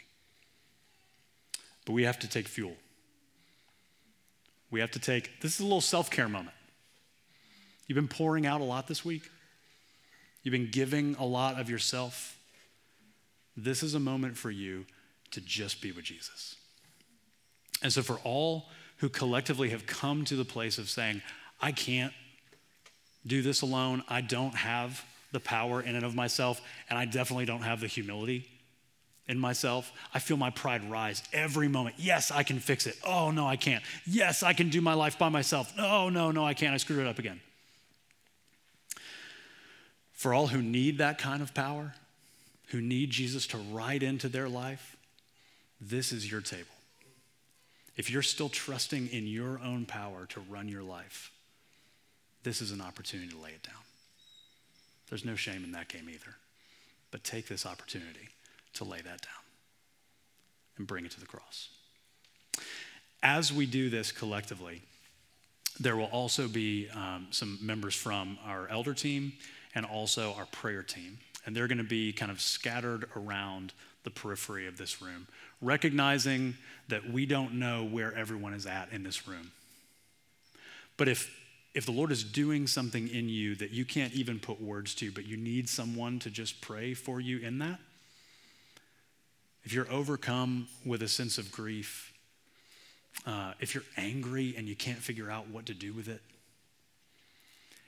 But 1.88 1.94
we 1.94 2.04
have 2.04 2.20
to 2.20 2.28
take 2.28 2.50
fuel. 2.50 2.76
We 4.70 4.82
have 4.82 4.92
to 4.92 5.00
take, 5.00 5.40
this 5.40 5.54
is 5.54 5.62
a 5.62 5.64
little 5.64 5.80
self 5.80 6.12
care 6.12 6.28
moment. 6.28 6.56
You've 7.88 7.96
been 7.96 8.10
pouring 8.10 8.46
out 8.46 8.60
a 8.60 8.66
lot 8.66 8.88
this 8.88 9.06
week, 9.06 9.32
you've 10.44 10.52
been 10.52 10.70
giving 10.70 11.16
a 11.18 11.26
lot 11.26 11.58
of 11.58 11.70
yourself. 11.70 12.38
This 13.56 13.82
is 13.82 13.96
a 13.96 14.00
moment 14.02 14.38
for 14.38 14.52
you 14.52 14.86
to 15.32 15.40
just 15.40 15.82
be 15.82 15.94
with 15.94 16.04
Jesus. 16.04 16.58
And 17.82 17.92
so, 17.92 18.04
for 18.04 18.20
all 18.26 18.68
who 18.98 19.08
collectively 19.08 19.70
have 19.70 19.86
come 19.86 20.26
to 20.26 20.36
the 20.36 20.44
place 20.44 20.78
of 20.78 20.90
saying, 20.90 21.22
I 21.62 21.72
can't 21.72 22.14
do 23.26 23.42
this 23.42 23.62
alone. 23.62 24.04
I 24.10 24.20
don't 24.20 24.56
have 24.56 25.06
the 25.32 25.40
power 25.40 25.82
in 25.82 25.96
and 25.96 26.04
of 26.04 26.16
myself, 26.16 26.62
and 26.90 27.00
I 27.00 27.06
definitely 27.06 27.46
don't 27.46 27.62
have 27.62 27.80
the 27.80 27.88
humility 27.88 28.57
in 29.28 29.38
myself. 29.40 29.92
I 30.14 30.20
feel 30.20 30.38
my 30.38 30.50
pride 30.50 30.90
rise 30.90 31.24
every 31.34 31.68
moment. 31.68 31.96
Yes, 31.98 32.32
I 32.32 32.44
can 32.44 32.60
fix 32.60 32.88
it. 32.88 32.98
Oh, 33.06 33.32
no, 33.32 33.46
I 33.46 33.56
can't. 33.56 33.84
Yes, 34.06 34.44
I 34.44 34.54
can 34.54 34.70
do 34.70 34.82
my 34.82 34.94
life 34.94 35.20
by 35.20 35.30
myself. 35.30 35.76
No, 35.78 36.10
no, 36.10 36.32
no, 36.32 36.46
I 36.46 36.54
can't. 36.54 36.74
I 36.74 36.78
screwed 36.78 37.00
it 37.00 37.08
up 37.08 37.20
again. 37.20 37.42
For 40.14 40.34
all 40.34 40.48
who 40.48 40.62
need 40.62 40.98
that 40.98 41.18
kind 41.18 41.42
of 41.42 41.54
power, 41.54 41.94
who 42.70 42.82
need 42.82 43.10
Jesus 43.12 43.46
to 43.48 43.58
ride 43.58 44.02
into 44.02 44.30
their 44.30 44.50
life, 44.50 44.98
this 45.80 46.12
is 46.12 46.30
your 46.30 46.42
table. 46.42 46.74
If 47.96 48.10
you're 48.10 48.22
still 48.22 48.50
trusting 48.50 49.08
in 49.08 49.28
your 49.28 49.60
own 49.64 49.86
power 49.86 50.26
to 50.28 50.40
run 50.40 50.68
your 50.68 50.84
life, 50.84 51.32
this 52.44 52.62
is 52.62 52.72
an 52.72 52.82
opportunity 52.82 53.30
to 53.30 53.38
lay 53.38 53.52
it 53.52 53.64
down. 53.64 53.76
There's 55.10 55.26
no 55.26 55.36
shame 55.36 55.64
in 55.64 55.72
that 55.74 55.88
game 55.88 56.10
either. 56.10 56.36
But 57.12 57.24
take 57.24 57.48
this 57.48 57.66
opportunity 57.66 58.30
to 58.78 58.84
lay 58.84 58.98
that 58.98 59.22
down 59.22 59.44
and 60.78 60.88
bring 60.88 61.06
it 61.06 61.12
to 61.12 61.20
the 61.20 61.26
cross. 61.26 61.70
As 63.24 63.52
we 63.52 63.66
do 63.66 63.90
this 63.90 64.12
collectively, 64.12 64.82
there 65.80 65.96
will 65.96 66.06
also 66.06 66.48
be 66.48 66.90
um, 66.90 67.28
some 67.32 67.60
members 67.62 67.96
from 67.96 68.38
our 68.46 68.68
elder 68.70 68.94
team 68.94 69.34
and 69.76 69.86
also 69.86 70.34
our 70.38 70.46
prayer 70.48 70.84
team. 70.84 71.20
And 71.46 71.56
they're 71.56 71.68
going 71.68 71.78
to 71.78 71.84
be 71.84 72.12
kind 72.14 72.32
of 72.32 72.42
scattered 72.42 73.06
around 73.16 73.74
the 74.04 74.10
periphery 74.10 74.68
of 74.68 74.78
this 74.78 75.02
room, 75.02 75.28
recognizing 75.62 76.56
that 76.88 77.10
we 77.10 77.26
don't 77.26 77.54
know 77.54 77.86
where 77.86 78.14
everyone 78.14 78.54
is 78.54 78.66
at 78.66 78.92
in 78.92 79.04
this 79.04 79.28
room. 79.28 79.52
But 80.98 81.08
if 81.08 81.34
if 81.74 81.86
the 81.86 81.92
Lord 81.92 82.12
is 82.12 82.24
doing 82.24 82.66
something 82.66 83.08
in 83.08 83.30
you 83.30 83.54
that 83.56 83.70
you 83.70 83.86
can't 83.86 84.12
even 84.14 84.40
put 84.40 84.60
words 84.60 84.96
to, 84.96 85.12
but 85.12 85.26
you 85.28 85.38
need 85.38 85.70
someone 85.70 86.18
to 86.20 86.32
just 86.32 86.60
pray 86.60 86.96
for 86.96 87.22
you 87.22 87.38
in 87.38 87.60
that, 87.60 87.80
if 89.68 89.74
you're 89.74 89.92
overcome 89.92 90.66
with 90.86 91.04
a 91.04 91.10
sense 91.10 91.38
of 91.38 91.52
grief, 91.52 92.14
uh, 93.26 93.52
if 93.60 93.76
you're 93.76 93.84
angry 93.98 94.56
and 94.58 94.66
you 94.66 94.78
can't 94.78 95.00
figure 95.00 95.30
out 95.30 95.50
what 95.50 95.66
to 95.66 95.74
do 95.74 95.92
with 95.92 96.08
it, 96.08 96.22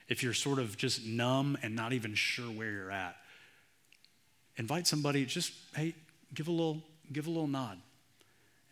if 0.10 0.22
you're 0.22 0.34
sort 0.34 0.60
of 0.60 0.76
just 0.76 1.06
numb 1.06 1.58
and 1.64 1.74
not 1.74 1.94
even 1.94 2.14
sure 2.14 2.48
where 2.48 2.70
you're 2.70 2.92
at, 2.92 3.16
invite 4.58 4.88
somebody, 4.88 5.26
just, 5.26 5.54
hey, 5.74 5.96
give 6.34 6.50
a 6.50 6.52
little, 6.52 6.82
give 7.14 7.28
a 7.28 7.30
little 7.30 7.48
nod. 7.48 7.78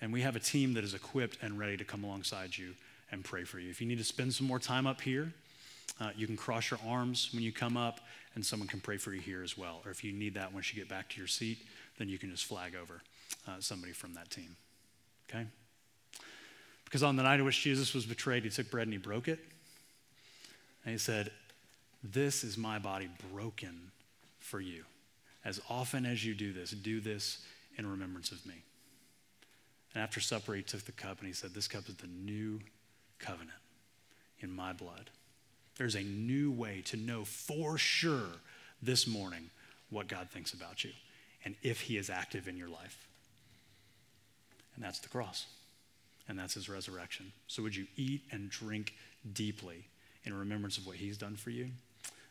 And 0.01 0.11
we 0.11 0.19
have 0.23 0.35
a 0.35 0.41
team 0.41 0.73
that 0.73 0.83
is 0.83 0.93
equipped 0.93 1.37
and 1.41 1.57
ready 1.57 1.77
to 1.77 1.85
come 1.85 2.03
alongside 2.03 2.57
you 2.57 2.73
and 3.09 3.23
pray 3.23 3.45
for 3.45 3.57
you. 3.57 3.69
If 3.69 3.79
you 3.79 3.87
need 3.87 3.99
to 3.99 4.03
spend 4.03 4.33
some 4.33 4.47
more 4.47 4.59
time 4.59 4.85
up 4.85 4.99
here, 4.99 5.31
uh, 6.01 6.09
you 6.17 6.27
can 6.27 6.35
cross 6.35 6.69
your 6.71 6.81
arms 6.85 7.29
when 7.33 7.41
you 7.41 7.53
come 7.53 7.77
up, 7.77 8.01
and 8.35 8.45
someone 8.45 8.67
can 8.67 8.81
pray 8.81 8.97
for 8.97 9.13
you 9.13 9.21
here 9.21 9.41
as 9.43 9.57
well. 9.57 9.81
Or 9.85 9.91
if 9.91 10.03
you 10.03 10.11
need 10.11 10.33
that 10.35 10.53
once 10.53 10.71
you 10.71 10.79
get 10.79 10.89
back 10.89 11.09
to 11.09 11.17
your 11.17 11.27
seat, 11.27 11.59
then 11.97 12.09
you 12.09 12.17
can 12.17 12.29
just 12.29 12.45
flag 12.45 12.75
over 12.75 13.01
uh, 13.47 13.59
somebody 13.59 13.93
from 13.93 14.13
that 14.13 14.29
team. 14.29 14.55
Okay? 15.29 15.45
Because 16.85 17.03
on 17.03 17.15
the 17.15 17.23
night 17.23 17.39
in 17.39 17.45
which 17.45 17.61
Jesus 17.61 17.93
was 17.93 18.05
betrayed, 18.05 18.43
he 18.43 18.49
took 18.49 18.71
bread 18.71 18.87
and 18.87 18.93
he 18.93 18.97
broke 18.97 19.27
it. 19.27 19.39
And 20.85 20.93
he 20.93 20.97
said, 20.97 21.31
This 22.03 22.43
is 22.43 22.57
my 22.57 22.79
body 22.79 23.09
broken 23.33 23.91
for 24.39 24.61
you. 24.61 24.85
As 25.43 25.59
often 25.69 26.05
as 26.05 26.25
you 26.25 26.33
do 26.33 26.53
this, 26.53 26.71
do 26.71 27.01
this 27.01 27.43
in 27.77 27.85
remembrance 27.85 28.31
of 28.31 28.45
me. 28.45 28.63
And 29.93 30.03
after 30.03 30.19
supper, 30.19 30.53
he 30.53 30.61
took 30.61 30.85
the 30.85 30.91
cup 30.91 31.19
and 31.19 31.27
he 31.27 31.33
said, 31.33 31.53
This 31.53 31.67
cup 31.67 31.89
is 31.89 31.95
the 31.95 32.07
new 32.07 32.61
covenant 33.19 33.51
in 34.39 34.51
my 34.51 34.71
blood. 34.71 35.09
There's 35.77 35.95
a 35.95 36.03
new 36.03 36.51
way 36.51 36.81
to 36.85 36.97
know 36.97 37.23
for 37.23 37.77
sure 37.77 38.29
this 38.81 39.07
morning 39.07 39.49
what 39.89 40.07
God 40.07 40.29
thinks 40.29 40.53
about 40.53 40.83
you 40.83 40.91
and 41.43 41.55
if 41.63 41.81
He 41.81 41.97
is 41.97 42.09
active 42.09 42.47
in 42.47 42.57
your 42.57 42.69
life. 42.69 43.07
And 44.75 44.83
that's 44.83 44.99
the 44.99 45.09
cross, 45.09 45.45
and 46.27 46.37
that's 46.37 46.53
His 46.53 46.69
resurrection. 46.69 47.31
So, 47.47 47.63
would 47.63 47.75
you 47.75 47.87
eat 47.95 48.21
and 48.31 48.49
drink 48.49 48.93
deeply 49.33 49.85
in 50.23 50.37
remembrance 50.37 50.77
of 50.77 50.85
what 50.85 50.97
He's 50.97 51.17
done 51.17 51.35
for 51.35 51.49
you? 51.49 51.69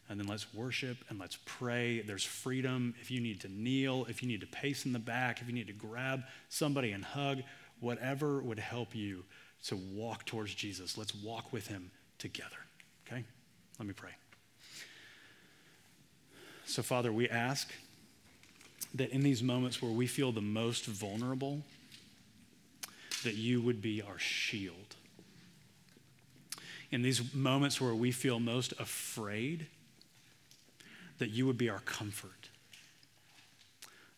And 0.08 0.20
then 0.20 0.28
let's 0.28 0.54
worship 0.54 0.98
and 1.08 1.18
let's 1.18 1.38
pray. 1.44 2.00
There's 2.00 2.24
freedom. 2.24 2.94
If 3.00 3.10
you 3.10 3.20
need 3.20 3.40
to 3.40 3.48
kneel, 3.48 4.06
if 4.08 4.22
you 4.22 4.28
need 4.28 4.40
to 4.40 4.46
pace 4.46 4.86
in 4.86 4.92
the 4.92 5.00
back, 5.00 5.40
if 5.40 5.48
you 5.48 5.52
need 5.52 5.66
to 5.66 5.72
grab 5.72 6.22
somebody 6.48 6.92
and 6.92 7.04
hug, 7.04 7.42
whatever 7.80 8.40
would 8.40 8.60
help 8.60 8.94
you 8.94 9.24
to 9.64 9.76
walk 9.76 10.24
towards 10.24 10.54
Jesus. 10.54 10.96
Let's 10.96 11.14
walk 11.14 11.52
with 11.52 11.66
him 11.66 11.90
together. 12.18 12.56
Okay? 13.06 13.24
Let 13.78 13.88
me 13.88 13.94
pray. 13.94 14.12
So, 16.66 16.82
Father, 16.82 17.12
we 17.12 17.28
ask 17.28 17.72
that 18.96 19.10
in 19.10 19.22
these 19.22 19.42
moments 19.42 19.80
where 19.80 19.90
we 19.90 20.06
feel 20.06 20.32
the 20.32 20.40
most 20.40 20.86
vulnerable, 20.86 21.62
that 23.24 23.34
you 23.34 23.60
would 23.60 23.82
be 23.82 24.02
our 24.02 24.18
shield. 24.18 24.96
In 26.90 27.02
these 27.02 27.34
moments 27.34 27.80
where 27.80 27.94
we 27.94 28.12
feel 28.12 28.38
most 28.38 28.72
afraid, 28.78 29.66
that 31.18 31.30
you 31.30 31.46
would 31.46 31.58
be 31.58 31.68
our 31.68 31.80
comfort. 31.80 32.48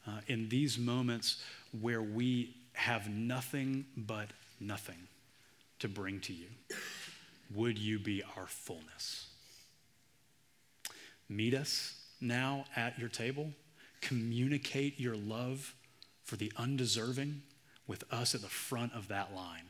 Uh, 0.07 0.21
in 0.27 0.49
these 0.49 0.79
moments 0.79 1.43
where 1.81 2.03
we 2.03 2.55
have 2.73 3.09
nothing 3.09 3.85
but 3.97 4.29
nothing, 4.61 5.09
to 5.79 5.89
bring 5.89 6.21
to 6.21 6.33
you. 6.33 6.47
Would 7.55 7.79
you 7.79 7.99
be 7.99 8.23
our 8.37 8.47
fullness? 8.47 9.29
Meet 11.29 11.55
us 11.55 11.95
now 12.21 12.65
at 12.77 12.99
your 12.99 13.09
table. 13.09 13.53
Communicate 14.01 14.99
your 14.99 15.17
love 15.17 15.75
for 16.25 16.37
the 16.37 16.53
undeserving 16.57 17.43
with 17.87 18.05
us 18.13 18.35
at 18.35 18.43
the 18.43 18.49
front 18.49 18.93
of 18.93 19.09
that 19.09 19.35
line 19.35 19.65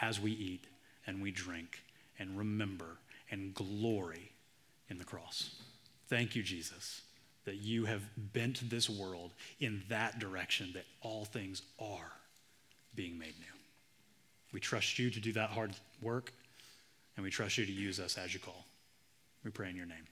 as 0.00 0.20
we 0.20 0.32
eat 0.32 0.64
and 1.06 1.22
we 1.22 1.30
drink 1.30 1.82
and 2.18 2.36
remember 2.36 2.98
and 3.30 3.54
glory 3.54 4.32
in 4.88 4.98
the 4.98 5.04
cross. 5.04 5.56
Thank 6.08 6.36
you, 6.36 6.42
Jesus, 6.42 7.02
that 7.44 7.56
you 7.56 7.84
have 7.86 8.02
bent 8.32 8.68
this 8.68 8.88
world 8.88 9.32
in 9.60 9.82
that 9.88 10.18
direction, 10.18 10.70
that 10.74 10.84
all 11.00 11.24
things 11.24 11.62
are 11.78 12.12
being 12.94 13.18
made 13.18 13.34
new. 13.38 13.58
We 14.52 14.60
trust 14.60 14.98
you 14.98 15.10
to 15.10 15.20
do 15.20 15.32
that 15.32 15.50
hard 15.50 15.72
work, 16.02 16.32
and 17.16 17.24
we 17.24 17.30
trust 17.30 17.56
you 17.56 17.64
to 17.64 17.72
use 17.72 17.98
us 17.98 18.18
as 18.18 18.34
you 18.34 18.40
call. 18.40 18.66
We 19.44 19.50
pray 19.50 19.70
in 19.70 19.76
your 19.76 19.86
name. 19.86 20.06